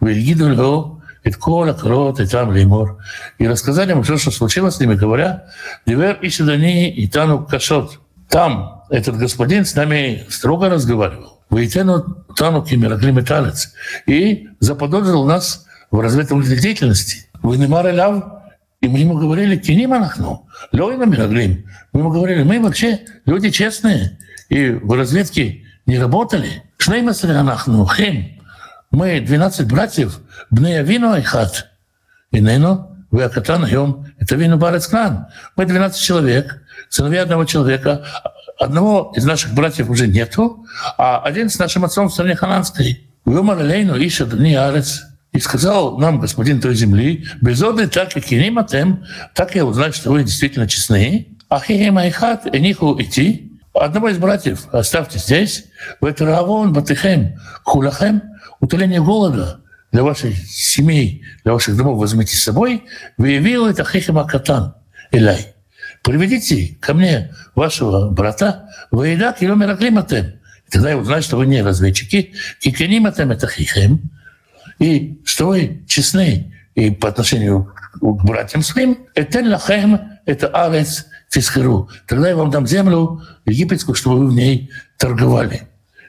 Вильгиду 0.00 0.48
Льву, 0.48 1.02
Иткола, 1.24 1.72
Крот, 1.72 2.20
и 2.20 2.26
там 2.26 2.50
Леймор. 2.50 2.98
И 3.38 3.46
рассказали 3.46 3.90
ему 3.90 4.02
все, 4.02 4.16
что 4.16 4.30
случилось 4.30 4.76
с 4.76 4.80
ними, 4.80 4.94
говоря, 4.94 5.44
Дивер 5.86 6.18
и 6.22 6.30
Сюдани, 6.30 6.90
и 6.90 7.06
Тану 7.08 7.46
Кашот. 7.46 8.00
Там 8.28 8.84
этот 8.90 9.16
господин 9.16 9.64
с 9.64 9.74
нами 9.74 10.26
строго 10.28 10.68
разговаривал. 10.68 11.40
Войтену 11.50 12.24
Тану 12.36 12.62
Кимираклиметалец. 12.62 13.72
И 14.06 14.48
заподозрил 14.60 15.24
нас 15.24 15.66
в 15.90 16.00
разведывательной 16.00 16.58
деятельности. 16.58 17.26
Вы 17.42 17.56
не 17.56 17.66
Ляв, 17.66 18.24
и 18.80 18.88
мы 18.88 18.98
ему 19.00 19.18
говорили, 19.18 19.56
кини 19.56 19.86
монахну, 19.86 20.48
лёйна 20.72 21.04
мираглим. 21.04 21.66
Мы 21.92 22.00
ему 22.00 22.10
говорили, 22.10 22.42
мы 22.42 22.60
вообще 22.60 23.00
люди 23.26 23.50
честные, 23.50 24.18
и 24.48 24.70
в 24.70 24.92
разведке 24.94 25.64
не 25.86 25.98
работали. 25.98 26.62
Шнейма 26.78 27.12
анахну, 27.22 27.86
хем. 27.86 28.40
Мы 28.90 29.20
12 29.20 29.68
братьев, 29.68 30.20
бнея 30.50 30.82
вину 30.82 31.12
айхат. 31.12 31.68
И 32.32 32.40
нену, 32.40 32.96
вы 33.10 33.24
акатан 33.24 33.66
йом, 33.66 34.06
это 34.18 34.36
вину 34.36 34.56
барецкнан. 34.56 35.26
Мы 35.56 35.66
12 35.66 36.00
человек, 36.00 36.62
сыновья 36.88 37.22
одного 37.22 37.44
человека. 37.44 38.04
Одного 38.58 39.12
из 39.16 39.24
наших 39.24 39.54
братьев 39.54 39.88
уже 39.88 40.06
нету, 40.06 40.66
а 40.98 41.20
один 41.20 41.48
с 41.48 41.58
нашим 41.58 41.84
отцом 41.84 42.08
в 42.08 42.12
стране 42.12 42.36
Хананской. 42.36 43.08
Вы 43.24 43.40
лейну 43.40 43.96
ищет 43.96 44.36
дни 44.36 44.54
арец. 44.54 45.02
И 45.32 45.38
сказал 45.38 45.98
нам 45.98 46.20
господин 46.20 46.60
той 46.60 46.74
земли, 46.74 47.26
безодный 47.40 47.86
так 47.86 48.16
и 48.16 48.20
киниматем, 48.20 49.04
так 49.34 49.54
я 49.54 49.64
узнаю, 49.64 49.92
что 49.92 50.10
вы 50.10 50.24
действительно 50.24 50.66
честны. 50.66 51.28
Ахихем 51.48 51.98
айхат, 51.98 52.46
эниху 52.52 53.00
идти. 53.00 53.52
Одного 53.72 54.08
из 54.08 54.18
братьев 54.18 54.66
оставьте 54.72 55.18
здесь. 55.18 55.66
В 56.00 56.04
это 56.04 56.26
равон, 56.26 56.72
батыхем, 56.72 57.38
хулахем, 57.62 58.22
утоление 58.58 59.00
голода 59.00 59.60
для 59.92 60.02
ваших 60.02 60.36
семей, 60.36 61.22
для 61.44 61.52
ваших 61.52 61.76
домов 61.76 61.98
возьмите 61.98 62.36
с 62.36 62.42
собой. 62.42 62.84
Выявил 63.16 63.66
это 63.66 63.84
хихем 63.84 64.18
акатан, 64.18 64.74
Элай. 65.12 65.54
Приведите 66.02 66.76
ко 66.80 66.92
мне 66.92 67.32
вашего 67.54 68.10
брата, 68.10 68.68
воеда 68.90 69.32
километра 69.32 69.76
климатем. 69.76 70.40
Тогда 70.70 70.90
я 70.90 70.96
узнаю, 70.96 71.22
что 71.22 71.36
вы 71.36 71.46
не 71.46 71.62
разведчики. 71.62 72.32
Кикениматем 72.60 73.30
это 73.30 73.46
хихем 73.46 74.10
и 74.80 75.20
что 75.24 75.48
вы 75.48 75.84
честны 75.86 76.52
и 76.74 76.90
по 76.90 77.08
отношению 77.08 77.72
к 78.00 78.24
братьям 78.24 78.62
своим, 78.62 78.98
это 79.14 79.44
лахем, 79.44 80.00
это 80.24 80.48
арец 80.48 81.06
фисхеру. 81.28 81.88
Тогда 82.08 82.30
я 82.30 82.36
вам 82.36 82.50
дам 82.50 82.66
землю 82.66 83.22
египетскую, 83.44 83.94
чтобы 83.94 84.18
вы 84.18 84.26
в 84.28 84.32
ней 84.32 84.70
торговали. 84.96 85.68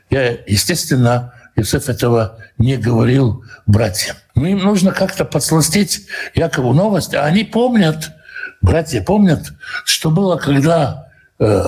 Я, 0.10 0.32
естественно, 0.48 1.34
Иосиф 1.56 1.90
этого 1.90 2.38
не 2.58 2.78
говорил 2.78 3.44
братьям. 3.66 4.16
Но 4.36 4.48
им 4.48 4.60
нужно 4.60 4.94
как-то 4.94 5.26
подсластить 5.26 6.08
Якову 6.34 6.74
новость, 6.74 7.14
а 7.14 7.26
они 7.26 7.44
помнят, 7.44 8.12
братья 8.62 9.04
помнят, 9.04 9.52
что 9.84 10.12
было, 10.12 10.38
когда 10.38 11.10
э, 11.40 11.64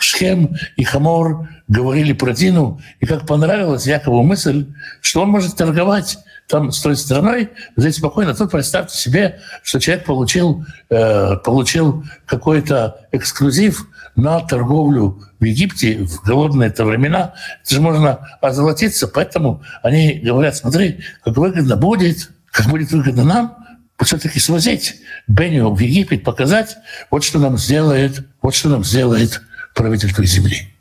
Шхем 0.00 0.56
и 0.76 0.82
Хамор 0.82 1.48
говорили 1.68 2.12
про 2.12 2.32
Дину, 2.32 2.80
и 2.98 3.06
как 3.06 3.26
понравилась 3.26 3.86
Якову 3.86 4.24
мысль, 4.24 4.66
что 5.00 5.22
он 5.22 5.28
может 5.28 5.54
торговать 5.54 6.18
там 6.48 6.72
с 6.72 6.80
той 6.80 6.96
стороной, 6.96 7.50
здесь 7.76 7.96
спокойно. 7.96 8.34
Тут 8.34 8.50
представьте 8.50 8.96
себе, 8.96 9.40
что 9.62 9.78
человек 9.78 10.06
получил, 10.06 10.64
э, 10.88 11.36
получил 11.44 12.04
какой-то 12.26 13.06
эксклюзив 13.12 13.86
на 14.16 14.40
торговлю 14.40 15.22
в 15.38 15.44
Египте 15.44 15.98
в 15.98 16.22
голодные 16.24 16.70
это 16.70 16.84
времена. 16.84 17.34
Это 17.62 17.74
же 17.74 17.80
можно 17.80 18.18
озолотиться, 18.40 19.06
поэтому 19.08 19.62
они 19.82 20.14
говорят, 20.14 20.56
смотри, 20.56 21.00
как 21.22 21.36
выгодно 21.36 21.76
будет, 21.76 22.30
как 22.50 22.66
будет 22.66 22.90
выгодно 22.92 23.24
нам, 23.24 23.56
все-таки 24.02 24.40
свозить 24.40 24.96
Беню 25.26 25.74
в 25.74 25.78
Египет, 25.80 26.24
показать, 26.24 26.76
вот 27.10 27.24
что 27.24 27.38
нам 27.38 27.58
сделает, 27.58 28.26
вот 28.40 28.54
что 28.54 28.70
нам 28.70 28.84
сделает 28.84 29.42
правительство 29.74 30.24
земли. 30.24 30.74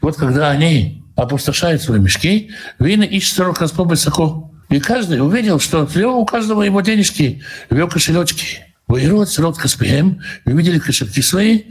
Вот 0.00 0.16
когда 0.16 0.50
они 0.50 1.01
опустошают 1.16 1.82
свои 1.82 2.00
мешки, 2.00 2.50
вины 2.78 3.04
ищут 3.04 3.36
сорок 3.36 3.60
раз 3.60 3.72
высоко. 3.72 4.50
И 4.68 4.80
каждый 4.80 5.20
увидел, 5.20 5.60
что 5.60 5.86
у 6.06 6.24
каждого 6.24 6.62
его 6.62 6.80
денежки, 6.80 7.42
его 7.70 7.88
кошелечки. 7.88 8.66
Воируют 8.86 9.30
сирот 9.30 9.58
Каспием, 9.58 10.20
увидели 10.44 10.78
кошельки 10.78 11.22
свои, 11.22 11.64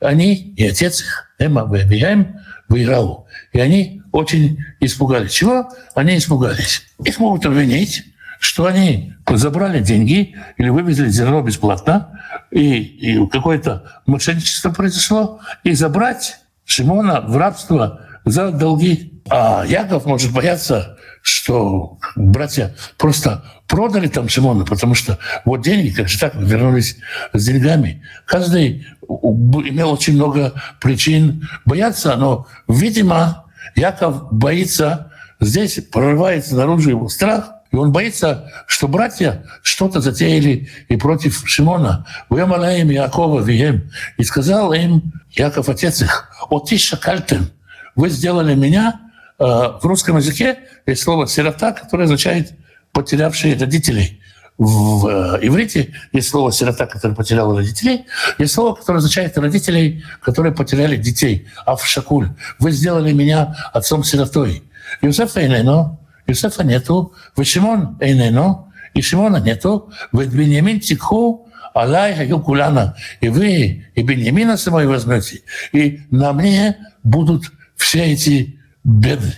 они 0.00 0.52
и 0.56 0.66
отец 0.66 1.00
их, 1.00 1.30
Эма 1.38 1.64
Вебием, 1.64 2.40
выиграл. 2.68 3.26
И 3.52 3.60
они 3.60 4.02
очень 4.12 4.58
испугались. 4.80 5.32
Чего? 5.32 5.68
Они 5.94 6.16
испугались. 6.16 6.82
Их 7.04 7.18
могут 7.18 7.46
обвинить, 7.46 8.04
что 8.38 8.66
они 8.66 9.14
забрали 9.26 9.80
деньги 9.80 10.36
или 10.56 10.68
вывезли 10.68 11.08
зерно 11.08 11.42
бесплатно, 11.42 12.20
и, 12.50 12.80
и 12.80 13.28
какое-то 13.28 14.02
мошенничество 14.06 14.70
произошло, 14.70 15.40
и 15.64 15.72
забрать 15.72 16.38
Шимона 16.64 17.22
в 17.22 17.36
рабство 17.36 18.07
за 18.24 18.50
долги. 18.50 19.22
А 19.30 19.64
Яков 19.66 20.06
может 20.06 20.32
бояться, 20.32 20.96
что 21.22 21.98
братья 22.16 22.74
просто 22.96 23.44
продали 23.66 24.08
там 24.08 24.28
Шимона, 24.28 24.64
потому 24.64 24.94
что 24.94 25.18
вот 25.44 25.62
деньги, 25.62 25.90
как 25.90 26.08
же 26.08 26.18
так, 26.18 26.34
вернулись 26.34 26.96
с 27.32 27.44
деньгами. 27.44 28.02
Каждый 28.24 28.86
имел 29.02 29.92
очень 29.92 30.14
много 30.14 30.54
причин 30.80 31.48
бояться, 31.64 32.16
но, 32.16 32.46
видимо, 32.66 33.44
Яков 33.74 34.32
боится, 34.32 35.12
здесь 35.40 35.78
прорывается 35.92 36.56
наружу 36.56 36.90
его 36.90 37.08
страх, 37.08 37.50
и 37.70 37.76
он 37.76 37.92
боится, 37.92 38.50
что 38.66 38.88
братья 38.88 39.44
что-то 39.62 40.00
затеяли 40.00 40.70
и 40.88 40.96
против 40.96 41.42
Шимона. 41.44 42.06
«Вемалаем 42.30 42.88
Якова 42.88 43.40
вием». 43.42 43.90
И 44.16 44.24
сказал 44.24 44.72
им 44.72 45.12
Яков, 45.32 45.68
отец 45.68 46.00
их, 46.00 46.30
«Отиша 46.50 46.96
кальтен». 46.96 47.50
Вы 47.98 48.10
сделали 48.10 48.54
меня, 48.54 49.00
э, 49.40 49.44
в 49.44 49.80
русском 49.82 50.18
языке 50.18 50.60
есть 50.86 51.02
слово 51.02 51.26
«сирота», 51.26 51.72
которое 51.72 52.04
означает 52.04 52.52
«потерявшие 52.92 53.58
родителей». 53.58 54.22
В 54.56 55.08
э, 55.08 55.38
иврите 55.42 55.92
есть 56.12 56.28
слово 56.28 56.52
«сирота», 56.52 56.86
который 56.86 57.16
потерял 57.16 57.56
родителей. 57.56 58.06
Есть 58.38 58.54
слово, 58.54 58.76
которое 58.76 58.98
означает 58.98 59.36
«родителей, 59.36 60.04
которые 60.22 60.54
потеряли 60.54 60.96
детей». 60.96 61.48
Авшакуль. 61.66 62.28
Вы 62.60 62.70
сделали 62.70 63.12
меня 63.12 63.56
отцом-сиротой. 63.72 64.62
Юсеф 65.02 65.36
Эйнено, 65.36 65.98
Юсефа 66.28 66.62
нету, 66.62 67.14
в 67.34 67.42
Шимон 67.42 67.98
Эйнено, 68.00 68.66
и 68.94 69.02
Шимона 69.02 69.38
нету, 69.38 69.90
в 70.12 70.24
Беньямин 70.24 70.78
Тикху, 70.78 71.48
Алай 71.74 72.14
Хаю 72.14 72.38
Кулана. 72.38 72.94
И 73.20 73.28
вы, 73.28 73.86
и 73.92 74.02
Беньямина 74.04 74.56
самой 74.56 74.86
возьмете, 74.86 75.40
и 75.72 76.02
на 76.12 76.32
мне 76.32 76.76
будут 77.02 77.50
все 77.78 78.04
эти 78.12 78.60
беды. 78.84 79.34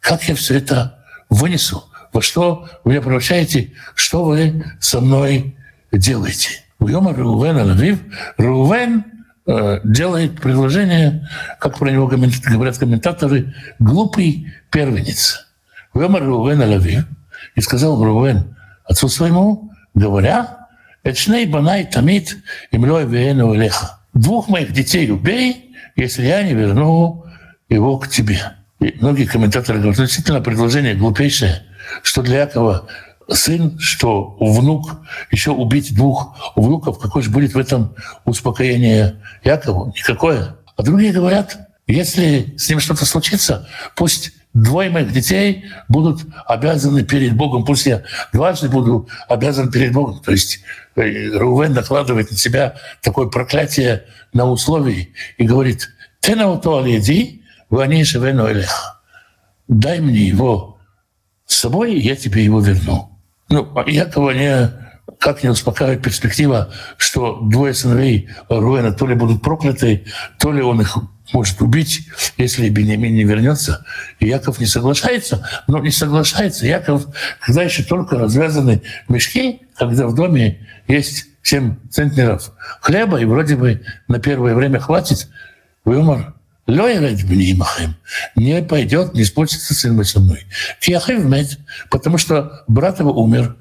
Как 0.00 0.24
я 0.24 0.34
все 0.34 0.56
это 0.56 1.04
вынесу? 1.30 1.84
Во 2.12 2.20
что 2.22 2.68
вы 2.82 2.92
меня 2.92 3.02
превращаете? 3.02 3.72
Что 3.94 4.24
вы 4.24 4.64
со 4.80 5.00
мной 5.00 5.56
делаете? 5.92 6.62
У 6.78 6.88
Йома 6.88 7.12
Рувен 7.12 9.04
э, 9.46 9.80
делает 9.84 10.40
предложение, 10.40 11.28
как 11.60 11.78
про 11.78 11.90
него 11.90 12.08
говорят 12.08 12.78
комментаторы, 12.78 13.54
глупый 13.78 14.52
первенец. 14.70 15.46
Вемар 15.94 16.24
Рувен 16.24 16.60
Лавив 16.60 17.06
и 17.54 17.60
сказал 17.60 18.02
Рувен 18.02 18.56
отцу 18.84 19.08
своему, 19.08 19.70
говоря, 19.94 20.68
«Эчней 21.04 21.46
банай 21.46 21.84
тамит 21.84 22.36
имлой 22.70 23.06
веену 23.06 23.54
элеха». 23.54 24.00
Двух 24.14 24.48
моих 24.48 24.72
детей 24.72 25.10
убей, 25.10 25.76
если 25.94 26.24
я 26.24 26.42
не 26.42 26.54
верну 26.54 27.25
его 27.68 27.98
к 27.98 28.08
тебе. 28.08 28.56
И 28.80 28.94
многие 29.00 29.24
комментаторы 29.24 29.78
говорят, 29.78 29.98
действительно 29.98 30.40
предложение 30.40 30.94
глупейшее, 30.94 31.62
что 32.02 32.22
для 32.22 32.40
Якова 32.40 32.86
сын, 33.28 33.78
что 33.78 34.36
внук, 34.38 35.00
еще 35.30 35.50
убить 35.50 35.94
двух 35.94 36.52
внуков, 36.54 36.98
какое 36.98 37.22
же 37.22 37.30
будет 37.30 37.54
в 37.54 37.58
этом 37.58 37.94
успокоение 38.24 39.20
Якову? 39.42 39.92
Никакое. 39.96 40.56
А 40.76 40.82
другие 40.82 41.12
говорят, 41.12 41.68
если 41.86 42.54
с 42.56 42.68
ним 42.68 42.80
что-то 42.80 43.06
случится, 43.06 43.68
пусть 43.94 44.32
двое 44.52 44.90
моих 44.90 45.12
детей 45.12 45.64
будут 45.88 46.22
обязаны 46.46 47.04
перед 47.04 47.34
Богом, 47.34 47.64
пусть 47.64 47.86
я 47.86 48.02
дважды 48.32 48.68
буду 48.68 49.08
обязан 49.28 49.70
перед 49.70 49.92
Богом. 49.92 50.20
То 50.20 50.32
есть 50.32 50.60
э, 50.96 51.28
Рувен 51.30 51.72
накладывает 51.72 52.30
на 52.30 52.36
себя 52.36 52.76
такое 53.02 53.26
проклятие 53.26 54.04
на 54.32 54.50
условии 54.50 55.12
и 55.38 55.44
говорит, 55.44 55.88
ты 56.20 56.34
на 56.36 56.56
то 56.56 56.84
леди, 56.84 57.42
Вани 57.70 58.04
Шевену 58.04 58.50
Элех. 58.50 59.02
Дай 59.68 60.00
мне 60.00 60.20
его 60.20 60.78
с 61.46 61.56
собой, 61.56 61.98
я 61.98 62.16
тебе 62.16 62.44
его 62.44 62.60
верну. 62.60 63.10
Ну, 63.48 63.68
Якова 63.86 64.30
не, 64.30 64.70
как 65.18 65.42
не 65.42 65.50
успокаивает 65.50 66.02
перспектива, 66.02 66.72
что 66.96 67.40
двое 67.42 67.74
сыновей 67.74 68.28
Руэна 68.48 68.92
то 68.92 69.06
ли 69.06 69.14
будут 69.14 69.42
прокляты, 69.42 70.04
то 70.38 70.52
ли 70.52 70.62
он 70.62 70.80
их 70.80 70.96
может 71.32 71.60
убить, 71.60 72.08
если 72.36 72.68
Бенемин 72.68 73.14
не 73.14 73.24
вернется. 73.24 73.84
И 74.20 74.28
Яков 74.28 74.60
не 74.60 74.66
соглашается, 74.66 75.46
но 75.66 75.80
не 75.80 75.90
соглашается 75.90 76.66
Яков, 76.66 77.06
когда 77.40 77.62
еще 77.62 77.82
только 77.82 78.16
развязаны 78.16 78.82
мешки, 79.08 79.62
когда 79.76 80.06
в 80.06 80.14
доме 80.14 80.66
есть 80.86 81.26
7 81.42 81.76
центнеров 81.90 82.52
хлеба, 82.80 83.20
и 83.20 83.24
вроде 83.24 83.56
бы 83.56 83.82
на 84.06 84.20
первое 84.20 84.54
время 84.54 84.78
хватит. 84.78 85.28
Вымор 85.84 86.35
не 88.34 88.60
пойдет, 88.60 89.14
не 89.14 89.24
спустится 89.24 89.72
сын 89.72 89.94
мой 89.94 90.04
со 90.04 90.18
мной. 90.18 90.46
Потому 91.90 92.18
что 92.18 92.64
брат 92.66 92.98
его 92.98 93.12
умер. 93.12 93.56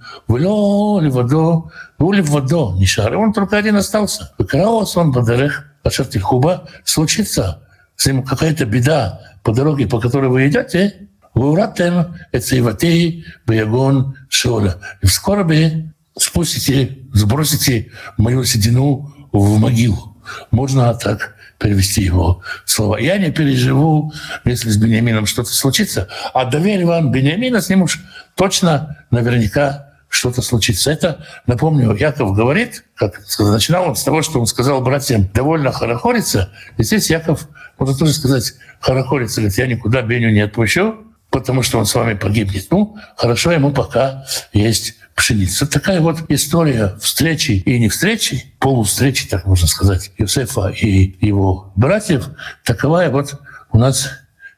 Шар. 2.85 3.15
Он 3.15 3.31
только 3.31 3.57
один 3.57 3.75
остался. 3.75 4.33
Выкралась 4.39 4.97
он 4.97 5.11
бадарех, 5.11 5.65
а 5.83 5.89
хуба 6.19 6.67
случится 6.83 7.61
с 7.95 8.07
ним 8.07 8.23
какая-то 8.23 8.65
беда 8.65 9.21
по 9.43 9.53
дороге, 9.53 9.87
по 9.87 9.99
которой 9.99 10.29
вы 10.29 10.47
идете, 10.47 11.09
вы 11.35 11.51
уратем 11.51 12.15
эцейватей 12.31 13.25
баягон 13.45 14.15
шоля. 14.29 14.77
И 15.01 15.05
в 15.05 15.11
скорби 15.11 15.93
спустите, 16.17 16.97
сбросите 17.13 17.91
мою 18.17 18.43
седину 18.45 19.13
в 19.31 19.59
могилу. 19.59 20.17
Можно 20.49 20.93
так 20.95 21.34
перевести 21.57 22.01
его 22.01 22.41
слова. 22.65 22.97
Я 22.97 23.17
не 23.17 23.31
переживу, 23.31 24.13
если 24.43 24.69
с 24.69 24.77
Бениамином 24.77 25.25
что-то 25.25 25.49
случится, 25.49 26.07
а 26.33 26.45
доверь 26.45 26.85
вам 26.85 27.11
Бениамина, 27.11 27.61
с 27.61 27.69
ним 27.69 27.83
уж 27.83 27.99
точно 28.35 28.97
наверняка 29.11 29.85
что-то 30.09 30.41
случится. 30.41 30.91
Это, 30.91 31.25
напомню, 31.45 31.95
Яков 31.95 32.33
говорит, 32.33 32.83
как 32.95 33.21
начинал 33.39 33.89
он 33.89 33.95
с 33.95 34.03
того, 34.03 34.21
что 34.21 34.39
он 34.39 34.47
сказал 34.47 34.81
братьям, 34.81 35.29
довольно 35.33 35.71
хорохориться. 35.71 36.51
И 36.77 36.83
здесь 36.83 37.09
Яков 37.09 37.47
может 37.77 37.99
тоже 37.99 38.13
сказать, 38.13 38.53
хорохориться, 38.79 39.41
говорит, 39.41 39.57
я 39.57 39.67
никуда 39.67 40.01
Беню 40.01 40.29
не 40.31 40.41
отпущу, 40.41 41.04
потому 41.35 41.63
что 41.63 41.79
он 41.79 41.85
с 41.85 41.93
вами 41.93 42.13
погибнет. 42.13 42.67
Ну, 42.71 42.95
хорошо, 43.17 43.51
ему 43.51 43.71
пока 43.71 44.25
есть 44.53 44.95
пшеница. 45.15 45.67
Такая 45.69 45.99
вот 45.99 46.19
история 46.29 46.95
встречи 47.01 47.51
и 47.51 47.77
не 47.77 47.89
встречи, 47.89 48.53
полувстречи, 48.57 49.27
так 49.27 49.45
можно 49.45 49.67
сказать, 49.67 50.11
Юсефа 50.17 50.69
и 50.69 51.17
его 51.19 51.73
братьев, 51.75 52.29
таковая 52.63 53.09
вот 53.09 53.37
у 53.73 53.77
нас 53.77 54.11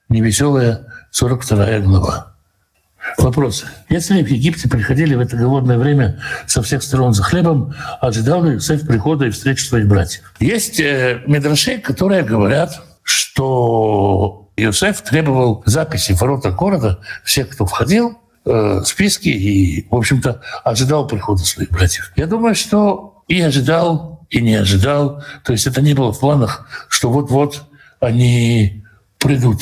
невеселая 0.08 0.86
42 1.10 1.80
глава. 1.80 2.36
Вопрос. 3.18 3.66
Если 3.90 4.22
в 4.22 4.28
Египте 4.28 4.70
приходили 4.70 5.16
в 5.16 5.20
это 5.20 5.36
голодное 5.36 5.80
время 5.80 6.22
со 6.46 6.62
всех 6.62 6.84
сторон 6.84 7.16
за 7.16 7.24
хлебом, 7.24 7.74
ожидал 8.02 8.44
ли 8.44 8.54
Иосиф 8.54 8.86
прихода 8.86 9.26
и 9.26 9.32
встречи 9.32 9.64
своих 9.64 9.88
братьев? 9.88 10.32
Есть 10.40 10.80
э, 10.80 11.24
медрашей, 11.26 11.80
которые 11.80 12.22
говорят, 12.22 12.80
что 13.02 14.47
Иосиф 14.58 15.02
требовал 15.02 15.62
записи 15.66 16.14
в 16.14 16.22
воротах 16.22 16.56
города 16.56 17.00
всех, 17.24 17.50
кто 17.50 17.68
входил, 17.68 18.18
э, 18.44 18.82
списки 18.86 19.30
и, 19.30 19.88
в 19.90 19.96
общем-то, 19.96 20.42
ожидал 20.64 21.08
прихода 21.08 21.44
своих 21.44 21.70
братьев. 21.70 22.12
Я 22.16 22.26
думаю, 22.26 22.56
что 22.56 23.24
и 23.28 23.40
ожидал, 23.40 24.26
и 24.32 24.42
не 24.42 24.56
ожидал. 24.56 25.24
То 25.44 25.54
есть 25.54 25.68
это 25.68 25.82
не 25.82 25.94
было 25.94 26.12
в 26.12 26.20
планах, 26.20 26.68
что 26.90 27.12
вот-вот 27.12 27.66
они 28.00 28.84
придут. 29.20 29.62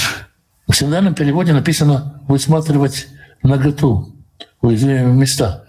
В 0.67 0.73
синодальном 0.73 1.13
переводе 1.13 1.51
написано 1.51 2.21
«высматривать 2.27 3.07
наготу», 3.43 4.15
уязвимые 4.61 5.07
места. 5.07 5.65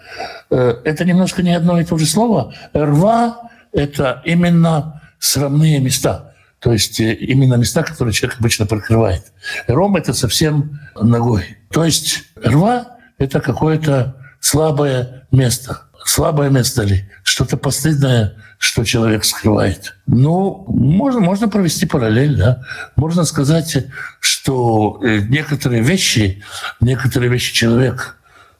Э, 0.50 0.76
это 0.84 1.04
немножко 1.04 1.42
не 1.42 1.52
одно 1.52 1.80
и 1.80 1.84
то 1.84 1.98
же 1.98 2.06
слово. 2.06 2.54
«Рва»— 2.72 3.50
это 3.72 4.22
именно 4.24 5.02
срамные 5.18 5.80
места. 5.80 6.35
То 6.60 6.72
есть 6.72 7.00
э, 7.00 7.12
именно 7.14 7.54
места, 7.54 7.82
которые 7.82 8.12
человек 8.12 8.38
обычно 8.38 8.66
прикрывает. 8.66 9.32
Ром— 9.66 9.96
это 9.96 10.12
совсем 10.14 10.80
ногой. 10.94 11.56
То 11.70 11.84
есть 11.84 12.24
рва— 12.36 12.98
это 13.18 13.40
какое-то 13.40 14.16
слабое 14.40 15.26
место. 15.30 15.82
Слабое 16.04 16.50
место 16.50 16.82
ли? 16.82 17.04
Что-то 17.24 17.56
постыдное, 17.56 18.36
что 18.58 18.84
человек 18.84 19.24
скрывает. 19.24 19.96
Ну, 20.06 20.64
можно, 20.68 21.20
можно 21.20 21.48
провести 21.48 21.84
параллель, 21.84 22.36
да. 22.36 22.62
Можно 22.94 23.24
сказать, 23.24 23.86
что 24.20 25.00
э, 25.02 25.18
некоторые 25.28 25.82
вещи, 25.82 26.42
некоторые 26.80 27.30
вещи 27.30 27.52
человек 27.52 28.16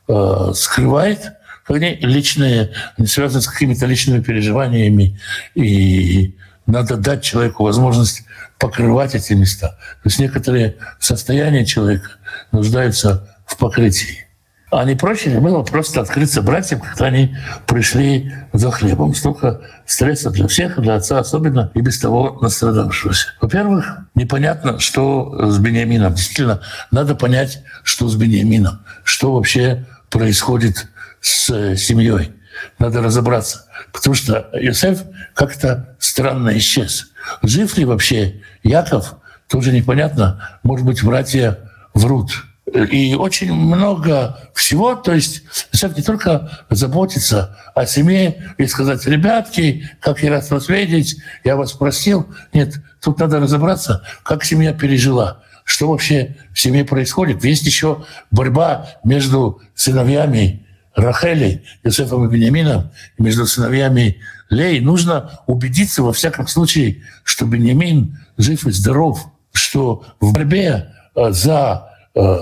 э, 0.09 0.53
скрывает, 0.55 1.33
они 1.69 1.97
личные, 2.01 2.73
не 2.99 3.07
связаны 3.07 3.41
с 3.41 3.49
какими-то 3.49 3.87
личными 3.87 4.23
переживаниями 4.23 5.21
и 5.55 6.37
надо 6.66 6.96
дать 6.96 7.22
человеку 7.22 7.64
возможность 7.64 8.24
покрывать 8.59 9.14
эти 9.14 9.33
места. 9.33 9.68
То 9.68 10.09
есть 10.09 10.18
некоторые 10.18 10.76
состояния 10.98 11.64
человека 11.64 12.11
нуждаются 12.52 13.29
в 13.46 13.57
покрытии. 13.57 14.26
А 14.70 14.85
не 14.85 14.96
проще 14.96 15.31
ли 15.31 15.38
было 15.38 15.62
просто 15.62 16.00
открыться 16.00 16.42
братьям, 16.42 16.81
когда 16.81 17.07
они 17.07 17.37
пришли 17.66 18.35
за 18.52 18.72
хлебом? 18.72 19.14
Столько 19.14 19.61
стресса 19.87 20.31
для 20.31 20.48
всех, 20.48 20.81
для 20.81 20.96
отца 20.96 21.20
особенно, 21.20 21.70
и 21.74 21.81
без 21.81 22.00
того 22.00 22.38
настрадавшегося. 22.42 23.29
Во-первых, 23.40 23.98
непонятно, 24.16 24.81
что 24.81 25.50
с 25.50 25.59
Бениамином. 25.59 26.14
Действительно, 26.14 26.62
надо 26.90 27.14
понять, 27.14 27.62
что 27.85 28.09
с 28.09 28.16
Бениамином, 28.16 28.85
что 29.05 29.35
вообще 29.35 29.87
происходит 30.11 30.88
с 31.20 31.76
семьей. 31.76 32.33
Надо 32.81 33.02
разобраться. 33.02 33.65
Потому 33.93 34.15
что 34.15 34.51
Иосиф 34.53 35.03
как-то 35.35 35.97
странно 35.99 36.57
исчез. 36.59 37.12
Жив 37.43 37.77
ли 37.77 37.85
вообще 37.85 38.43
Яков, 38.62 39.17
тоже 39.49 39.73
непонятно. 39.73 40.59
Может 40.62 40.87
быть, 40.87 41.03
братья 41.03 41.59
врут. 41.95 42.45
И 42.75 43.15
очень 43.15 43.53
много 43.53 44.39
всего, 44.55 44.97
то 44.97 45.12
есть 45.12 45.45
Иосиф 45.73 45.97
не 45.97 46.03
только 46.03 46.51
заботится 46.69 47.57
о 47.75 47.87
семье 47.87 48.55
и 48.59 48.67
сказать, 48.67 49.07
ребятки, 49.07 49.89
как 50.01 50.23
я 50.23 50.31
рад 50.31 50.51
вас 50.51 50.69
видеть, 50.69 51.17
я 51.45 51.57
вас 51.57 51.73
просил. 51.73 52.27
Нет, 52.53 52.75
тут 53.01 53.21
надо 53.21 53.39
разобраться, 53.39 54.03
как 54.25 54.45
семья 54.45 54.73
пережила, 54.73 55.43
что 55.65 55.89
вообще 55.89 56.37
в 56.53 56.61
семье 56.61 56.85
происходит. 56.85 57.45
Есть 57.45 57.67
еще 57.67 58.05
борьба 58.33 58.89
между 59.05 59.62
сыновьями 59.75 60.65
Рахели, 60.97 61.63
Иосифом 61.85 62.27
и 62.27 62.33
Бениамином, 62.33 62.91
между 63.19 63.47
сыновьями 63.47 64.21
Лей, 64.49 64.81
нужно 64.81 65.41
убедиться 65.47 66.03
во 66.03 66.13
всяком 66.13 66.47
случае, 66.49 67.03
что 67.23 67.45
Бениамин 67.45 68.19
жив 68.39 68.67
и 68.67 68.71
здоров, 68.71 69.27
что 69.53 70.05
в 70.21 70.33
борьбе 70.33 70.95
э, 71.15 71.31
за 71.33 71.91
э, 72.15 72.37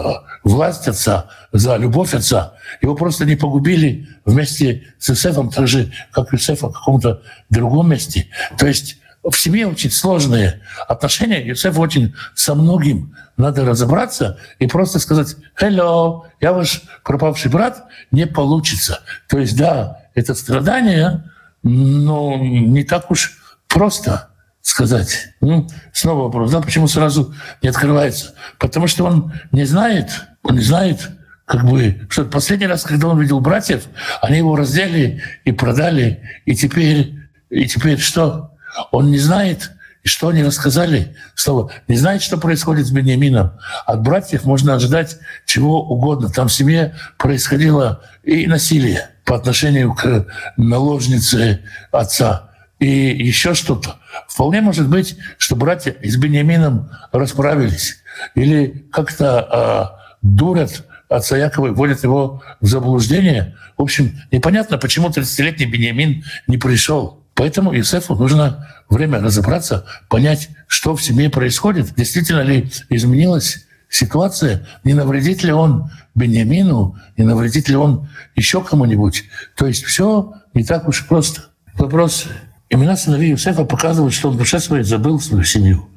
власть 0.44 0.86
отца, 0.86 1.26
за 1.52 1.76
любовь 1.76 2.14
отца, 2.14 2.54
его 2.80 2.94
просто 2.94 3.24
не 3.24 3.34
погубили 3.34 4.08
вместе 4.24 4.84
с 4.98 5.10
Иосифом, 5.10 5.50
так 5.50 5.66
же, 5.66 5.92
как 6.12 6.32
Иосифа 6.32 6.68
в 6.68 6.72
каком-то 6.72 7.22
другом 7.50 7.90
месте. 7.90 8.28
То 8.56 8.66
есть 8.66 8.98
в 9.24 9.36
семье 9.36 9.66
очень 9.66 9.90
сложные 9.90 10.60
отношения. 10.86 11.44
Юсеф 11.44 11.78
очень 11.78 12.14
со 12.34 12.54
многим 12.54 13.16
надо 13.36 13.64
разобраться 13.64 14.38
и 14.58 14.66
просто 14.66 14.98
сказать 14.98 15.36
«Hello, 15.60 16.22
я 16.40 16.52
ваш 16.52 16.82
пропавший 17.02 17.50
брат» 17.50 17.84
не 18.10 18.26
получится. 18.26 19.00
То 19.28 19.38
есть, 19.38 19.56
да, 19.56 20.02
это 20.14 20.34
страдание, 20.34 21.24
но 21.62 22.36
не 22.36 22.84
так 22.84 23.10
уж 23.10 23.38
просто 23.68 24.30
сказать. 24.60 25.28
Ну, 25.40 25.68
снова 25.92 26.24
вопрос, 26.24 26.50
да, 26.50 26.60
почему 26.60 26.88
сразу 26.88 27.34
не 27.62 27.68
открывается? 27.68 28.34
Потому 28.58 28.86
что 28.86 29.04
он 29.04 29.32
не 29.52 29.64
знает, 29.64 30.10
он 30.42 30.56
не 30.56 30.62
знает, 30.62 31.10
как 31.44 31.64
бы, 31.64 32.06
что 32.08 32.24
последний 32.24 32.66
раз, 32.66 32.84
когда 32.84 33.08
он 33.08 33.20
видел 33.20 33.40
братьев, 33.40 33.84
они 34.22 34.38
его 34.38 34.56
раздели 34.56 35.22
и 35.44 35.52
продали, 35.52 36.22
и 36.46 36.54
теперь, 36.54 37.14
и 37.50 37.66
теперь 37.66 37.98
что? 37.98 38.52
Он 38.90 39.10
не 39.10 39.18
знает, 39.18 39.70
что 40.08 40.28
они 40.28 40.42
рассказали, 40.42 41.16
слово, 41.34 41.70
не 41.88 41.96
знает, 41.96 42.22
что 42.22 42.36
происходит 42.36 42.86
с 42.86 42.90
Бениамином. 42.90 43.52
От 43.86 44.02
братьев 44.02 44.44
можно 44.44 44.74
ожидать 44.74 45.16
чего 45.46 45.82
угодно. 45.82 46.28
Там 46.28 46.48
в 46.48 46.52
семье 46.52 46.94
происходило 47.16 48.02
и 48.22 48.46
насилие 48.46 49.10
по 49.24 49.34
отношению 49.34 49.94
к 49.94 50.26
наложнице 50.56 51.60
отца, 51.90 52.50
и 52.78 52.88
еще 52.88 53.54
что-то. 53.54 53.96
Вполне 54.28 54.60
может 54.60 54.88
быть, 54.88 55.16
что 55.38 55.56
братья 55.56 55.96
с 56.02 56.16
Бениамином 56.16 56.90
расправились 57.12 58.02
или 58.34 58.86
как-то 58.92 59.94
э, 59.94 60.18
дурят 60.22 60.84
отца 61.08 61.36
Якова 61.36 61.68
и 61.68 61.70
вводят 61.70 62.02
его 62.02 62.42
в 62.60 62.66
заблуждение. 62.66 63.56
В 63.78 63.82
общем, 63.82 64.20
непонятно, 64.30 64.78
почему 64.78 65.08
30-летний 65.08 65.66
Бениамин 65.66 66.24
не 66.46 66.58
пришел. 66.58 67.23
Поэтому 67.34 67.74
Иосифу 67.76 68.14
нужно 68.14 68.68
время 68.88 69.20
разобраться, 69.20 69.84
понять, 70.08 70.50
что 70.66 70.94
в 70.94 71.02
семье 71.02 71.30
происходит, 71.30 71.94
действительно 71.94 72.42
ли 72.42 72.70
изменилась 72.90 73.66
ситуация, 73.88 74.66
не 74.84 74.94
навредит 74.94 75.42
ли 75.42 75.52
он 75.52 75.90
Бениамину, 76.14 76.96
не 77.16 77.24
навредит 77.24 77.68
ли 77.68 77.76
он 77.76 78.08
еще 78.36 78.62
кому-нибудь. 78.62 79.24
То 79.56 79.66
есть 79.66 79.84
все 79.84 80.34
не 80.54 80.64
так 80.64 80.88
уж 80.88 81.06
просто. 81.06 81.46
Вопрос. 81.76 82.26
Имена 82.70 82.96
сыновей 82.96 83.32
Иосифа 83.32 83.64
показывают, 83.64 84.14
что 84.14 84.30
он 84.30 84.36
в 84.36 84.38
душе 84.38 84.58
своей 84.58 84.84
забыл 84.84 85.20
свою 85.20 85.44
семью, 85.44 85.88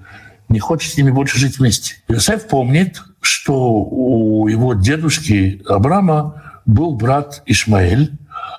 не 0.49 0.59
хочет 0.59 0.93
с 0.93 0.97
ними 0.97 1.11
больше 1.11 1.37
жить 1.37 1.59
вместе. 1.59 1.95
Иосиф 2.07 2.47
помнит, 2.47 3.01
что 3.21 3.73
у 3.73 4.47
его 4.47 4.73
дедушки 4.73 5.61
Абрама 5.67 6.43
был 6.65 6.95
брат 6.95 7.41
Ишмаэль, 7.45 8.11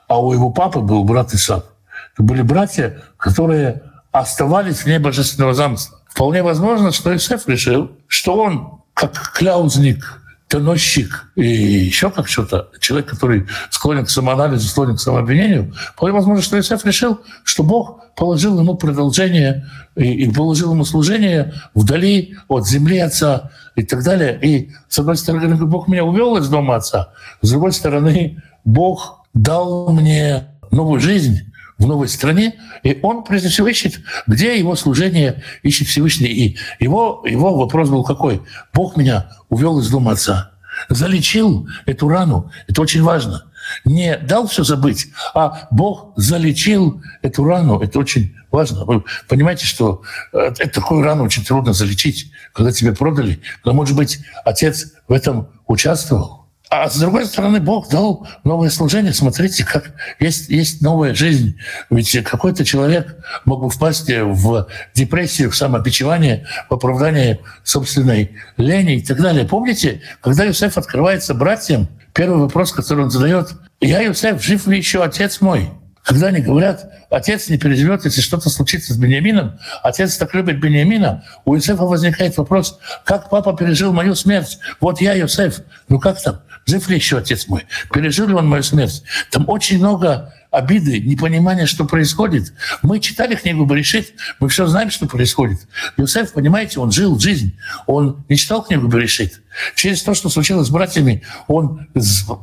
а 0.08 0.20
у 0.20 0.32
его 0.32 0.50
папы 0.50 0.80
был 0.80 1.04
брат 1.04 1.34
Исаак 1.34 1.77
были 2.18 2.42
братья, 2.42 3.02
которые 3.16 3.82
оставались 4.12 4.84
вне 4.84 4.98
божественного 4.98 5.54
замысла. 5.54 5.98
Вполне 6.08 6.42
возможно, 6.42 6.92
что 6.92 7.14
Исеф 7.14 7.48
решил, 7.48 7.92
что 8.08 8.36
он, 8.36 8.80
как 8.94 9.32
кляузник, 9.34 10.20
доносчик 10.48 11.30
и 11.36 11.46
еще 11.46 12.10
как 12.10 12.26
что-то, 12.26 12.70
человек, 12.80 13.10
который 13.10 13.46
склонен 13.70 14.06
к 14.06 14.10
самоанализу, 14.10 14.66
склонен 14.66 14.96
к 14.96 15.00
самообвинению, 15.00 15.74
вполне 15.94 16.14
возможно, 16.14 16.42
что 16.42 16.58
Исеф 16.58 16.84
решил, 16.86 17.20
что 17.44 17.62
Бог 17.62 18.00
положил 18.16 18.58
ему 18.58 18.74
продолжение 18.74 19.66
и, 19.94 20.24
и 20.24 20.32
положил 20.32 20.72
ему 20.72 20.84
служение 20.84 21.52
вдали 21.74 22.36
от 22.48 22.66
земли 22.66 22.98
отца 22.98 23.50
и 23.76 23.82
так 23.82 24.02
далее. 24.02 24.38
И, 24.42 24.70
с 24.88 24.98
одной 24.98 25.16
стороны, 25.16 25.54
Бог 25.66 25.86
меня 25.86 26.04
увел 26.04 26.36
из 26.38 26.48
дома 26.48 26.76
отца, 26.76 27.10
с 27.42 27.50
другой 27.50 27.72
стороны, 27.72 28.42
Бог 28.64 29.26
дал 29.34 29.92
мне 29.92 30.48
новую 30.70 31.00
жизнь, 31.00 31.52
в 31.78 31.86
новой 31.86 32.08
стране, 32.08 32.56
и 32.82 32.98
он, 33.02 33.24
прежде 33.24 33.48
всего, 33.48 33.68
ищет, 33.68 34.00
где 34.26 34.58
его 34.58 34.74
служение 34.74 35.42
ищет 35.62 35.88
Всевышний. 35.88 36.28
И 36.28 36.58
его, 36.80 37.24
его 37.26 37.56
вопрос 37.56 37.88
был 37.88 38.04
какой? 38.04 38.42
Бог 38.74 38.96
меня 38.96 39.30
увел 39.48 39.78
из 39.78 39.88
дома 39.88 40.12
отца, 40.12 40.52
залечил 40.88 41.68
эту 41.86 42.08
рану. 42.08 42.50
Это 42.66 42.82
очень 42.82 43.02
важно. 43.02 43.44
Не 43.84 44.16
дал 44.16 44.46
все 44.46 44.64
забыть, 44.64 45.08
а 45.34 45.68
Бог 45.70 46.12
залечил 46.16 47.02
эту 47.22 47.44
рану. 47.44 47.80
Это 47.80 47.98
очень 47.98 48.34
важно. 48.50 48.84
Вы 48.84 49.04
понимаете, 49.28 49.66
что 49.66 50.02
э, 50.32 50.38
это, 50.38 50.68
такую 50.68 51.02
рану 51.02 51.24
очень 51.24 51.44
трудно 51.44 51.72
залечить, 51.72 52.32
когда 52.54 52.72
тебя 52.72 52.92
продали. 52.92 53.40
Но, 53.64 53.72
может 53.72 53.96
быть, 53.96 54.20
отец 54.44 54.94
в 55.06 55.12
этом 55.12 55.48
участвовал. 55.66 56.37
А 56.70 56.90
с 56.90 56.98
другой 56.98 57.24
стороны, 57.24 57.60
Бог 57.60 57.88
дал 57.88 58.28
новое 58.44 58.68
служение. 58.68 59.14
Смотрите, 59.14 59.64
как 59.64 59.92
есть, 60.20 60.50
есть 60.50 60.82
новая 60.82 61.14
жизнь. 61.14 61.58
Ведь 61.88 62.22
какой-то 62.24 62.64
человек 62.64 63.16
мог 63.46 63.62
бы 63.62 63.70
впасть 63.70 64.10
в 64.10 64.68
депрессию, 64.94 65.50
в 65.50 65.56
самобичевание, 65.56 66.46
в 66.68 66.74
оправдание 66.74 67.40
собственной 67.64 68.32
лени 68.58 68.96
и 68.96 69.02
так 69.02 69.20
далее. 69.20 69.46
Помните, 69.46 70.02
когда 70.20 70.44
Юсеф 70.44 70.76
открывается 70.76 71.32
братьям, 71.32 71.88
первый 72.12 72.38
вопрос, 72.38 72.72
который 72.72 73.04
он 73.04 73.10
задает, 73.10 73.48
«Я, 73.80 74.00
Юсеф, 74.00 74.42
жив 74.42 74.66
ли 74.66 74.76
еще 74.76 75.02
отец 75.02 75.40
мой?» 75.40 75.70
Когда 76.08 76.28
они 76.28 76.40
говорят, 76.40 76.90
отец 77.10 77.50
не 77.50 77.58
переживет, 77.58 78.06
если 78.06 78.22
что-то 78.22 78.48
случится 78.48 78.94
с 78.94 78.96
Бениамином, 78.96 79.58
отец 79.82 80.16
так 80.16 80.34
любит 80.34 80.58
Бениамина, 80.58 81.22
у 81.44 81.54
Иосифа 81.54 81.84
возникает 81.84 82.34
вопрос, 82.38 82.78
как 83.04 83.28
папа 83.28 83.54
пережил 83.54 83.92
мою 83.92 84.14
смерть? 84.14 84.58
Вот 84.80 85.02
я, 85.02 85.18
Иосиф, 85.20 85.60
ну 85.90 86.00
как 86.00 86.22
там? 86.22 86.40
Жив 86.64 86.88
ли 86.88 86.96
еще 86.96 87.18
отец 87.18 87.46
мой? 87.46 87.66
Пережил 87.92 88.26
ли 88.26 88.32
он 88.32 88.48
мою 88.48 88.62
смерть? 88.62 89.02
Там 89.30 89.44
очень 89.50 89.76
много 89.80 90.32
обиды, 90.50 90.98
непонимание, 90.98 91.66
что 91.66 91.84
происходит. 91.84 92.54
Мы 92.80 93.00
читали 93.00 93.34
книгу 93.34 93.66
Берешит, 93.66 94.14
мы 94.40 94.48
все 94.48 94.66
знаем, 94.66 94.90
что 94.90 95.06
происходит. 95.06 95.60
Иосиф, 95.98 96.32
понимаете, 96.32 96.80
он 96.80 96.90
жил 96.90 97.18
жизнь, 97.18 97.54
он 97.86 98.24
не 98.30 98.36
читал 98.38 98.64
книгу 98.64 98.88
Берешит. 98.88 99.42
Через 99.74 100.02
то, 100.02 100.14
что 100.14 100.28
случилось 100.28 100.68
с 100.68 100.70
братьями, 100.70 101.22
он 101.46 101.88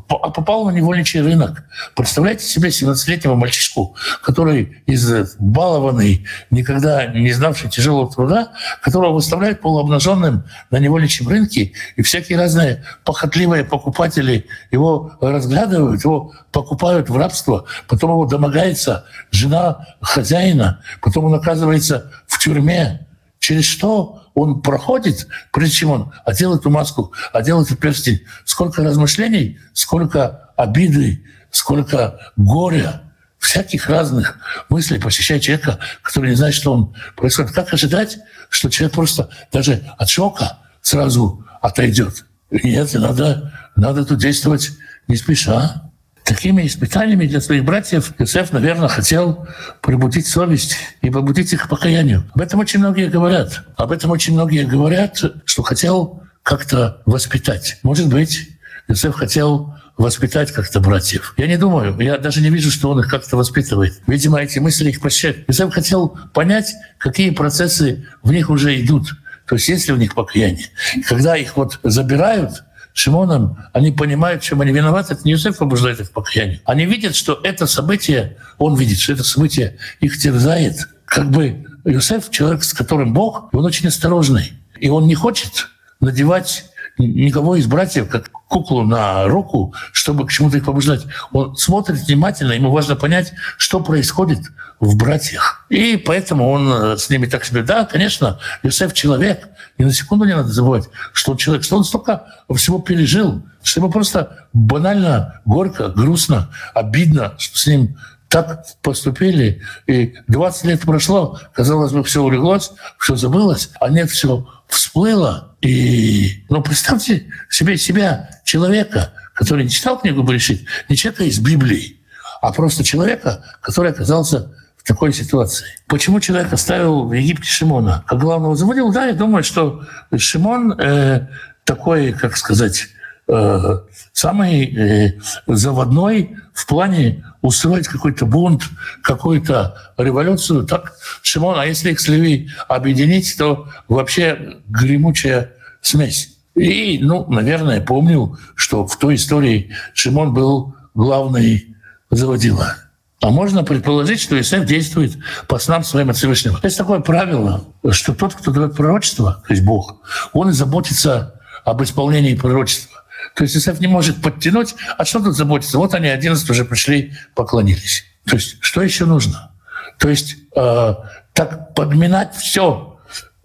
попал 0.07 0.66
на 0.66 0.72
невольничий 0.72 1.22
рынок. 1.22 1.63
Представляете 1.95 2.45
себе 2.45 2.70
17-летнего 2.70 3.36
мальчишку, 3.36 3.95
который 4.22 4.84
из 4.86 5.36
балованный, 5.38 6.26
никогда 6.49 7.05
не 7.07 7.32
знавший 7.32 7.70
тяжелого 7.70 8.11
труда, 8.11 8.53
которого 8.82 9.13
выставляют 9.13 9.61
полуобнаженным 9.61 10.45
на 10.72 10.78
невольничьем 10.78 11.28
рынке, 11.28 11.74
и 11.95 12.01
всякие 12.01 12.38
разные 12.38 12.84
похотливые 13.03 13.63
покупатели 13.63 14.47
его 14.72 15.13
разглядывают, 15.22 16.03
его 16.03 16.34
покупают 16.51 17.09
в 17.09 17.18
рабство, 17.18 17.66
потом 17.88 18.11
его 18.11 18.26
домогается 18.26 19.05
жена 19.32 19.86
хозяина, 20.01 20.82
потом 21.01 21.26
он 21.26 21.34
оказывается 21.34 22.11
в 22.28 22.39
тюрьме. 22.39 23.07
Через 23.39 23.66
что 23.66 24.24
он 24.36 24.61
проходит, 24.61 25.27
прежде 25.51 25.75
чем 25.75 25.91
он 25.91 26.13
одел 26.25 26.55
эту 26.55 26.69
маску, 26.69 27.13
одел 27.33 27.63
этот 27.63 27.79
перстень, 27.79 28.21
сколько 28.43 28.83
размышлений, 28.83 29.59
сколько 29.73 30.51
обиды, 30.55 31.23
сколько 31.49 32.19
горя, 32.36 33.01
всяких 33.39 33.89
разных 33.89 34.38
мыслей 34.69 34.99
посещает 34.99 35.43
человека, 35.43 35.79
который 36.01 36.31
не 36.31 36.36
знает, 36.36 36.53
что 36.53 36.73
он 36.73 36.95
происходит. 37.15 37.51
Как 37.51 37.73
ожидать, 37.73 38.17
что 38.49 38.69
человек 38.69 38.95
просто 38.95 39.29
даже 39.51 39.83
от 39.97 40.09
шока 40.09 40.59
сразу 40.81 41.45
отойдет? 41.61 42.25
Нет, 42.51 42.93
надо, 42.93 43.53
надо 43.75 44.05
тут 44.05 44.19
действовать 44.19 44.71
не 45.07 45.15
спеша. 45.15 45.91
Такими 46.26 46.65
испытаниями 46.65 47.28
для 47.28 47.39
своих 47.39 47.63
братьев 47.63 48.13
Иосиф, 48.17 48.51
наверное, 48.51 48.88
хотел 48.88 49.47
пробудить 49.82 50.26
совесть 50.26 50.76
и 51.03 51.11
побудить 51.11 51.53
их 51.53 51.65
к 51.65 51.69
покаянию. 51.69 52.23
Об 52.34 52.41
этом 52.41 52.59
очень 52.59 52.80
многие 52.80 53.09
говорят. 53.09 53.61
Об 53.78 53.91
этом 53.91 54.09
очень 54.09 54.34
многие 54.34 54.65
говорят, 54.65 55.23
что 55.45 55.61
хотел 55.61 56.23
как-то 56.41 57.03
воспитать. 57.05 57.78
Может 57.84 58.07
быть, 58.07 58.49
Иосиф 58.88 59.13
хотел 59.13 59.76
воспитать 59.97 60.51
как-то 60.51 60.80
братьев. 60.80 61.36
Я 61.38 61.45
не 61.45 61.57
думаю, 61.57 61.95
я 62.01 62.17
даже 62.17 62.41
не 62.41 62.49
вижу, 62.49 62.71
что 62.71 62.89
он 62.89 63.01
их 63.01 63.07
как-то 63.07 63.38
воспитывает. 63.38 64.01
Видимо, 64.07 64.41
эти 64.41 64.57
мысли 64.57 64.89
их 64.89 65.01
прощают. 65.01 65.47
Иосиф 65.47 65.71
хотел 65.71 66.17
понять, 66.34 66.73
какие 66.97 67.30
процессы 67.30 68.07
в 68.23 68.32
них 68.32 68.49
уже 68.49 68.82
идут. 68.82 69.13
То 69.47 69.55
есть 69.55 69.67
есть 69.67 69.88
ли 69.88 69.93
у 69.93 69.97
них 69.97 70.15
покаяние. 70.15 70.69
И 70.95 71.01
когда 71.01 71.38
их 71.38 71.55
вот 71.55 71.80
забирают, 71.84 72.63
Шимоном, 72.98 73.58
они 73.74 73.91
понимают, 73.91 74.41
чем 74.41 74.62
они 74.62 74.72
виноваты, 74.72 75.14
это 75.16 75.24
не 75.26 75.34
Иосиф 75.34 75.58
побуждает 75.58 76.00
их 76.00 76.12
к 76.12 76.14
покаянию. 76.14 76.62
Они 76.64 76.86
видят, 76.86 77.14
что 77.14 77.38
это 77.43 77.68
событие, 77.68 78.38
он 78.58 78.76
видит, 78.76 79.00
что 79.00 79.12
это 79.12 79.24
событие 79.26 79.76
их 80.00 80.18
терзает. 80.18 80.88
Как 81.04 81.30
бы 81.30 81.66
Иосиф, 81.84 82.32
человек, 82.32 82.64
с 82.64 82.74
которым 82.74 83.14
Бог, 83.14 83.54
он 83.54 83.66
очень 83.66 83.89
осторожный. 83.89 84.54
И 84.80 84.88
он 84.88 85.08
не 85.08 85.14
хочет 85.14 85.68
надевать 86.00 86.72
никого 86.98 87.56
из 87.56 87.68
братьев 87.68 88.10
как 88.10 88.30
куклу 88.48 88.84
на 88.84 89.26
руку, 89.26 89.74
чтобы 89.91 90.26
к 90.26 90.32
чему-то 90.32 90.58
их 90.58 90.66
побуждать. 90.66 91.06
Он 91.32 91.56
смотрит 91.56 92.00
внимательно, 92.00 92.54
ему 92.54 92.72
важно 92.72 92.96
понять, 92.96 93.34
что 93.58 93.80
происходит 93.82 94.39
в 94.80 94.96
братьях. 94.96 95.66
И 95.70 95.98
поэтому 95.98 96.50
он 96.50 96.72
э, 96.72 96.98
с 96.98 97.10
ними 97.10 97.26
так 97.26 97.43
себе... 97.46 97.64
Да, 97.64 97.86
конечно, 97.86 98.39
Иосиф 98.64 98.93
человек, 98.93 99.50
и 99.78 99.84
на 99.84 99.91
секунду 99.91 100.26
не 100.26 100.36
надо 100.36 100.50
забывать, 100.50 100.89
что 101.12 101.34
он 101.34 101.38
человек, 101.38 101.64
что 101.64 101.78
он 101.78 101.84
столько 101.84 102.26
всего 102.54 102.80
пережил, 102.80 103.43
что 103.64 103.80
ему 103.80 103.91
просто 103.91 104.48
банально 104.54 105.41
горько, 105.46 105.89
грустно, 105.89 106.50
обидно, 106.74 107.34
что 107.38 107.58
с 107.58 107.68
ним 107.68 107.98
так 108.36 108.65
поступили. 108.81 109.61
И 109.88 110.13
20 110.27 110.65
лет 110.65 110.81
прошло, 110.81 111.39
казалось 111.53 111.93
бы, 111.93 112.03
все 112.03 112.21
улеглось, 112.21 112.73
все 112.99 113.15
забылось, 113.15 113.69
а 113.79 113.88
нет, 113.88 114.11
все 114.11 114.45
всплыло. 114.67 115.55
И, 115.61 116.43
ну, 116.49 116.61
представьте 116.61 117.27
себе 117.49 117.77
себя, 117.77 118.29
человека, 118.43 119.13
который 119.33 119.63
не 119.63 119.69
читал 119.69 119.97
книгу 119.97 120.21
Берешит, 120.21 120.65
не 120.89 120.97
человека 120.97 121.23
из 121.23 121.39
Библии, 121.39 122.01
а 122.41 122.51
просто 122.51 122.83
человека, 122.83 123.41
который 123.61 123.91
оказался 123.91 124.53
в 124.75 124.83
такой 124.86 125.13
ситуации. 125.13 125.67
Почему 125.88 126.19
человек 126.19 126.51
оставил 126.51 127.05
в 127.05 127.13
Египте 127.13 127.49
Шимона 127.49 128.03
как 128.05 128.19
главного 128.19 128.57
заводил? 128.57 128.91
Да, 128.91 129.05
я 129.05 129.13
думаю, 129.13 129.45
что 129.45 129.86
Шимон 130.13 130.73
э, 130.73 131.29
такой, 131.63 132.11
как 132.11 132.36
сказать, 132.36 132.89
самый 133.28 134.76
э, 134.76 135.19
заводной 135.47 136.36
в 136.53 136.65
плане 136.67 137.26
устроить 137.41 137.88
какой-то 137.88 138.26
бунт, 138.26 138.63
какую-то 139.01 139.93
революцию. 139.97 140.65
Так, 140.65 140.93
Шимон, 141.21 141.59
а 141.59 141.65
если 141.65 141.91
их 141.91 141.99
с 141.99 142.07
Леви 142.07 142.49
объединить, 142.67 143.36
то 143.38 143.67
вообще 143.88 144.57
гремучая 144.67 145.53
смесь. 145.82 146.38
И, 146.55 146.99
ну, 147.01 147.26
наверное, 147.30 147.82
помню, 147.82 148.38
что 148.55 148.88
в 148.88 148.97
той 148.97 149.15
истории 149.15 149.71
Шимон 149.93 150.34
был 150.34 150.76
главный 150.93 151.76
заводила. 152.09 152.76
А 153.21 153.32
можно 153.32 153.63
предположить, 153.63 154.21
что 154.21 154.39
Исаак 154.39 154.65
действует 154.65 155.17
по 155.47 155.57
снам 155.57 155.84
своим 155.84 156.09
от 156.09 156.17
Всевышнего. 156.17 156.59
Есть 156.61 156.78
такое 156.78 156.99
правило, 156.99 157.65
что 157.91 158.13
тот, 158.13 158.36
кто 158.36 158.51
дает 158.51 158.76
пророчество, 158.76 159.43
то 159.47 159.53
есть 159.53 159.65
Бог, 159.65 159.97
он 160.34 160.49
и 160.49 160.53
заботится 160.53 161.41
об 161.63 161.82
исполнении 161.82 162.36
пророчества. 162.36 163.03
То 163.34 163.43
есть 163.43 163.57
Исаак 163.57 163.80
не 163.80 163.88
может 163.88 164.21
подтянуть, 164.21 164.76
а 164.97 165.05
что 165.05 165.19
тут 165.19 165.36
заботиться? 165.36 165.78
Вот 165.78 165.93
они 165.93 166.07
11 166.07 166.49
уже 166.49 166.65
пришли, 166.65 167.13
поклонились. 167.34 168.05
То 168.26 168.36
есть 168.36 168.57
что 168.59 168.82
еще 168.82 169.05
нужно? 169.05 169.51
То 169.99 170.09
есть 170.09 170.36
э, 170.55 170.95
так 171.34 171.73
подминать 171.73 172.36
все 172.36 172.99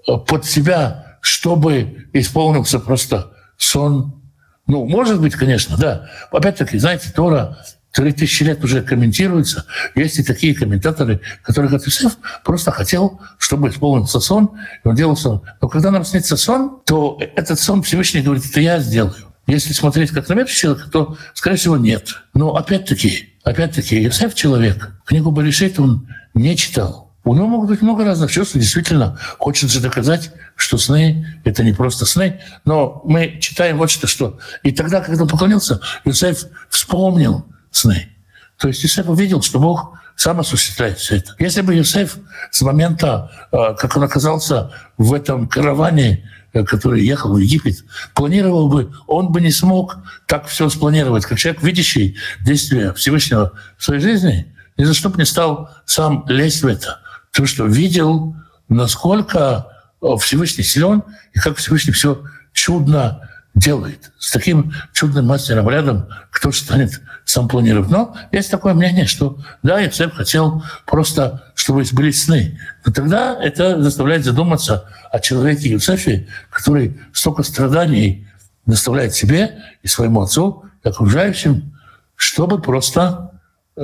э, 0.07 0.16
под 0.16 0.45
себя, 0.45 1.18
чтобы 1.20 2.09
исполнился 2.12 2.78
просто 2.78 3.33
сон. 3.57 4.22
Ну, 4.66 4.87
может 4.87 5.20
быть, 5.20 5.35
конечно, 5.35 5.76
да. 5.76 6.09
Опять-таки, 6.31 6.78
знаете, 6.78 7.11
Тора 7.11 7.59
Три 7.93 8.12
тысячи 8.12 8.45
лет 8.45 8.62
уже 8.62 8.83
комментируется. 8.83 9.66
Есть 9.97 10.18
и 10.20 10.22
такие 10.22 10.55
комментаторы, 10.55 11.20
которые 11.43 11.70
говорят, 11.70 11.89
Иосиф 11.89 12.18
просто 12.45 12.70
хотел, 12.70 13.20
чтобы 13.37 13.68
исполнился 13.68 14.20
сон, 14.20 14.51
и 14.85 14.89
он 14.89 14.95
делал 14.95 15.16
сон. 15.16 15.43
Но 15.61 15.68
когда 15.68 15.91
нам 15.91 16.05
снится 16.05 16.37
сон, 16.37 16.83
то 16.87 17.18
этот 17.35 17.59
сон 17.59 17.83
Всевышний 17.83 18.22
говорит, 18.22 18.47
это 18.49 18.61
я 18.61 18.78
сделаю. 18.78 19.30
Если 19.51 19.73
смотреть 19.73 20.11
как 20.11 20.29
на 20.29 20.35
верующего 20.35 20.75
человека, 20.77 20.91
то, 20.91 21.17
скорее 21.35 21.57
всего, 21.57 21.77
нет. 21.77 22.15
Но 22.35 22.55
опять-таки, 22.55 23.31
опять-таки, 23.43 24.05
Иосиф 24.05 24.35
человек, 24.37 24.93
книгу 25.05 25.33
Баришит 25.33 25.81
он 25.81 26.07
не 26.35 26.57
читал. 26.57 27.13
У 27.25 27.35
него 27.35 27.49
могут 27.49 27.69
быть 27.69 27.83
много 27.83 28.05
разных 28.05 28.31
чувств. 28.31 28.55
Действительно, 28.55 29.19
хочется 29.39 29.83
доказать, 29.83 30.31
что 30.55 30.79
сны— 30.79 31.27
это 31.45 31.65
не 31.65 31.73
просто 31.73 32.07
сны. 32.07 32.41
Но 32.65 33.03
мы 33.05 33.39
читаем 33.41 33.79
вот 33.79 33.91
что, 33.91 34.07
что. 34.07 34.39
И 34.63 34.71
тогда, 34.71 35.01
когда 35.01 35.25
он 35.25 35.29
поклонился, 35.29 35.81
Иосиф 36.05 36.45
вспомнил, 36.69 37.45
сны. 37.73 38.09
То 38.57 38.69
есть 38.69 38.85
Иосиф 38.85 39.09
увидел, 39.09 39.43
что 39.43 39.59
Бог 39.59 39.99
сам 40.15 40.39
осуществляет 40.39 40.99
все 40.99 41.17
это. 41.17 41.35
Если 41.41 41.63
бы 41.63 41.77
Иосиф 41.77 42.19
с 42.53 42.63
момента, 42.63 43.33
э, 43.51 43.75
как 43.77 43.97
он 43.97 44.05
оказался 44.05 44.71
в 44.97 45.13
этом 45.13 45.49
караване, 45.49 46.31
который 46.53 47.05
ехал 47.05 47.35
в 47.35 47.39
Египет, 47.39 47.85
планировал 48.15 48.69
бы, 48.69 48.93
он 49.07 49.33
бы 49.33 49.41
не 49.41 49.51
смог 49.51 49.99
так 50.27 50.47
все 50.47 50.69
спланировать. 50.69 51.25
Как 51.25 51.39
человек, 51.39 51.63
видящий 51.63 52.17
действия 52.45 52.93
Всевышнего 52.93 53.53
в 53.77 53.85
своей 53.85 54.01
жизни, 54.01 54.55
ни 54.77 54.85
за 54.85 54.95
что 54.95 55.11
бы 55.11 55.19
не 55.19 55.25
стал 55.25 55.71
сам 55.87 56.25
лезть 56.29 56.63
в 56.63 56.67
это. 56.67 57.01
Потому 57.31 57.47
что 57.47 57.67
видел, 57.67 58.35
насколько 58.69 59.67
э, 60.03 60.07
Всевышний 60.21 60.65
силен, 60.65 61.03
и 61.33 61.39
как 61.39 61.57
Всевышний 61.59 61.93
все 61.93 62.23
чудно 62.53 63.30
делает. 63.55 64.13
С 64.19 64.31
таким 64.31 64.73
чудным 64.93 65.27
мастером 65.27 65.69
рядом 65.69 66.09
кто 66.31 66.53
станет 66.53 67.01
сам 67.25 67.49
планировать. 67.49 67.91
Но 67.91 68.17
есть 68.33 68.51
такое 68.51 68.75
мнение, 68.75 69.07
что 69.07 69.39
да, 69.63 69.81
Ецеп 69.81 70.15
хотел 70.15 70.65
просто, 70.87 71.53
чтобы 71.55 71.85
сбылись 71.85 72.25
сны. 72.25 72.59
Но 72.85 72.93
тогда 72.93 73.37
это 73.41 73.83
заставляет 73.83 74.25
задуматься 74.25 74.89
о 75.11 75.21
человеке 75.21 75.71
Юсефе, 75.71 76.29
который 76.51 76.99
столько 77.13 77.43
страданий 77.43 78.27
доставляет 78.67 79.15
себе 79.15 79.59
и 79.83 79.89
своему 79.89 80.23
отцу, 80.23 80.65
и 80.85 80.89
окружающим, 80.89 81.77
чтобы 82.17 82.61
просто 82.61 83.33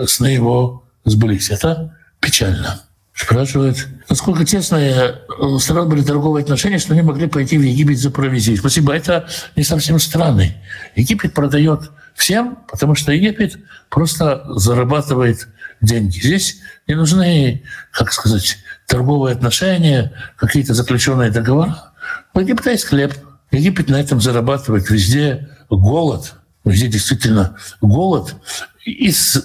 сны 0.06 0.26
его 0.26 0.84
сбылись. 1.04 1.50
Это 1.50 1.96
печально. 2.20 2.82
Спрашивают, 3.16 3.88
насколько 4.10 4.44
тесные 4.44 5.22
у 5.38 5.58
стран 5.58 5.88
были 5.88 6.02
торговые 6.02 6.42
отношения, 6.42 6.78
что 6.78 6.92
они 6.92 7.00
могли 7.00 7.28
пойти 7.28 7.56
в 7.56 7.62
Египет 7.62 7.98
за 7.98 8.10
провизией. 8.10 8.58
Спасибо, 8.58 8.94
это 8.94 9.26
не 9.56 9.64
совсем 9.64 9.98
странный. 9.98 10.58
Египет 10.96 11.32
продает 11.32 11.90
всем, 12.14 12.58
потому 12.70 12.94
что 12.94 13.12
Египет 13.12 13.56
просто 13.88 14.44
зарабатывает 14.54 15.48
деньги. 15.80 16.18
Здесь 16.18 16.58
не 16.86 16.94
нужны, 16.94 17.62
как 17.90 18.12
сказать, 18.12 18.58
торговые 18.86 19.34
отношения, 19.34 20.12
какие-то 20.36 20.74
заключенные 20.74 21.30
договора. 21.30 21.92
У 22.34 22.40
Египта 22.40 22.70
есть 22.70 22.84
хлеб. 22.84 23.14
Египет 23.50 23.88
на 23.88 23.96
этом 23.96 24.20
зарабатывает. 24.20 24.90
Везде 24.90 25.48
голод. 25.70 26.34
Везде 26.66 26.88
действительно 26.88 27.56
голод. 27.80 28.34
Из 28.84 29.42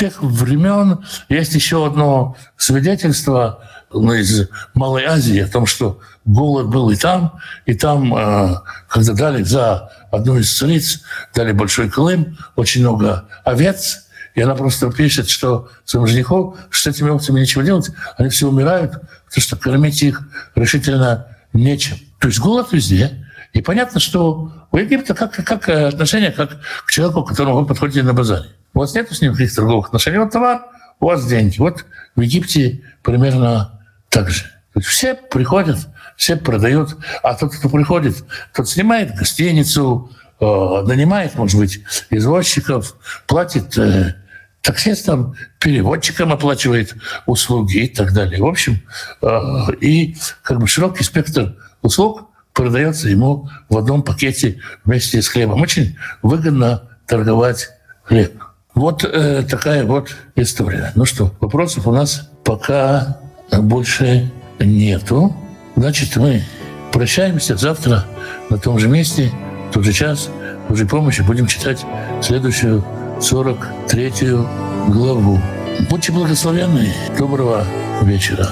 тех 0.00 0.22
времен 0.22 1.04
есть 1.28 1.54
еще 1.54 1.86
одно 1.86 2.34
свидетельство 2.56 3.62
ну, 3.92 4.14
из 4.14 4.48
Малой 4.72 5.04
Азии 5.04 5.40
о 5.40 5.46
том, 5.46 5.66
что 5.66 6.00
голод 6.24 6.68
был 6.68 6.88
и 6.88 6.96
там, 6.96 7.38
и 7.66 7.74
там, 7.74 8.14
э, 8.14 8.56
когда 8.88 9.12
дали 9.12 9.42
за 9.42 9.92
одну 10.10 10.38
из 10.38 10.56
цариц, 10.56 11.02
дали 11.34 11.52
большой 11.52 11.90
Колым, 11.90 12.38
очень 12.56 12.80
много 12.80 13.28
овец, 13.44 14.06
и 14.34 14.40
она 14.40 14.54
просто 14.54 14.90
пишет, 14.90 15.28
что 15.28 15.68
своим 15.84 16.06
женихов, 16.06 16.56
что 16.70 16.90
с 16.90 16.94
этими 16.94 17.10
овцами 17.10 17.40
нечего 17.40 17.62
делать, 17.62 17.90
они 18.16 18.30
все 18.30 18.48
умирают, 18.48 18.92
потому 18.92 19.42
что 19.42 19.56
кормить 19.56 20.02
их 20.02 20.22
решительно 20.54 21.26
нечем. 21.52 21.98
То 22.20 22.28
есть 22.28 22.40
голод 22.40 22.72
везде. 22.72 23.26
И 23.52 23.60
понятно, 23.60 24.00
что 24.00 24.50
у 24.70 24.76
Египта 24.78 25.14
как, 25.14 25.32
как 25.44 25.68
отношение 25.68 26.30
как 26.30 26.58
к 26.86 26.90
человеку, 26.90 27.24
к 27.24 27.28
которому 27.28 27.60
вы 27.60 27.66
подходите 27.66 28.02
на 28.02 28.14
базаре. 28.14 28.48
У 28.74 28.80
вас 28.80 28.94
нет 28.94 29.10
с 29.10 29.20
ним 29.20 29.32
никаких 29.32 29.54
торговых 29.54 29.86
отношений. 29.86 30.18
Вот 30.18 30.30
товар, 30.30 30.62
у 31.00 31.06
вас 31.06 31.26
деньги. 31.26 31.58
Вот 31.58 31.84
в 32.14 32.20
Египте 32.20 32.82
примерно 33.02 33.80
так 34.08 34.30
же. 34.30 34.44
Все 34.80 35.14
приходят, 35.14 35.78
все 36.16 36.36
продают, 36.36 36.96
а 37.22 37.34
тот, 37.34 37.54
кто 37.54 37.68
приходит, 37.68 38.24
тот 38.54 38.68
снимает 38.68 39.14
гостиницу, 39.16 40.10
э, 40.38 40.44
нанимает, 40.86 41.34
может 41.34 41.58
быть, 41.58 41.82
извозчиков, 42.10 42.94
платит 43.26 43.76
э, 43.78 44.14
таксистам, 44.62 45.34
переводчикам 45.58 46.32
оплачивает 46.32 46.94
услуги 47.26 47.78
и 47.78 47.88
так 47.88 48.12
далее. 48.12 48.42
В 48.42 48.46
общем, 48.46 48.80
э, 49.22 49.74
и 49.80 50.16
как 50.42 50.60
бы 50.60 50.68
широкий 50.68 51.02
спектр 51.02 51.56
услуг 51.82 52.28
продается 52.52 53.08
ему 53.08 53.48
в 53.68 53.78
одном 53.78 54.02
пакете 54.02 54.60
вместе 54.84 55.22
с 55.22 55.28
хлебом. 55.28 55.62
Очень 55.62 55.96
выгодно 56.22 56.90
торговать 57.06 57.70
хлеб. 58.04 58.34
Вот 58.74 59.04
э, 59.04 59.42
такая 59.48 59.84
вот 59.84 60.16
история. 60.36 60.92
Ну 60.94 61.04
что, 61.04 61.32
вопросов 61.40 61.86
у 61.86 61.92
нас 61.92 62.30
пока 62.44 63.18
больше 63.58 64.30
нету. 64.58 65.34
Значит, 65.76 66.16
мы 66.16 66.42
прощаемся 66.92 67.56
завтра 67.56 68.04
на 68.48 68.58
том 68.58 68.78
же 68.78 68.88
месте, 68.88 69.32
в 69.68 69.74
тот 69.74 69.84
же 69.84 69.92
час, 69.92 70.28
в 70.66 70.70
Божьей 70.70 70.86
помощи 70.86 71.22
будем 71.22 71.46
читать 71.46 71.84
следующую 72.22 72.84
43 73.20 74.12
главу. 74.88 75.40
Будьте 75.88 76.12
благословенны. 76.12 76.92
Доброго 77.18 77.64
вечера. 78.02 78.50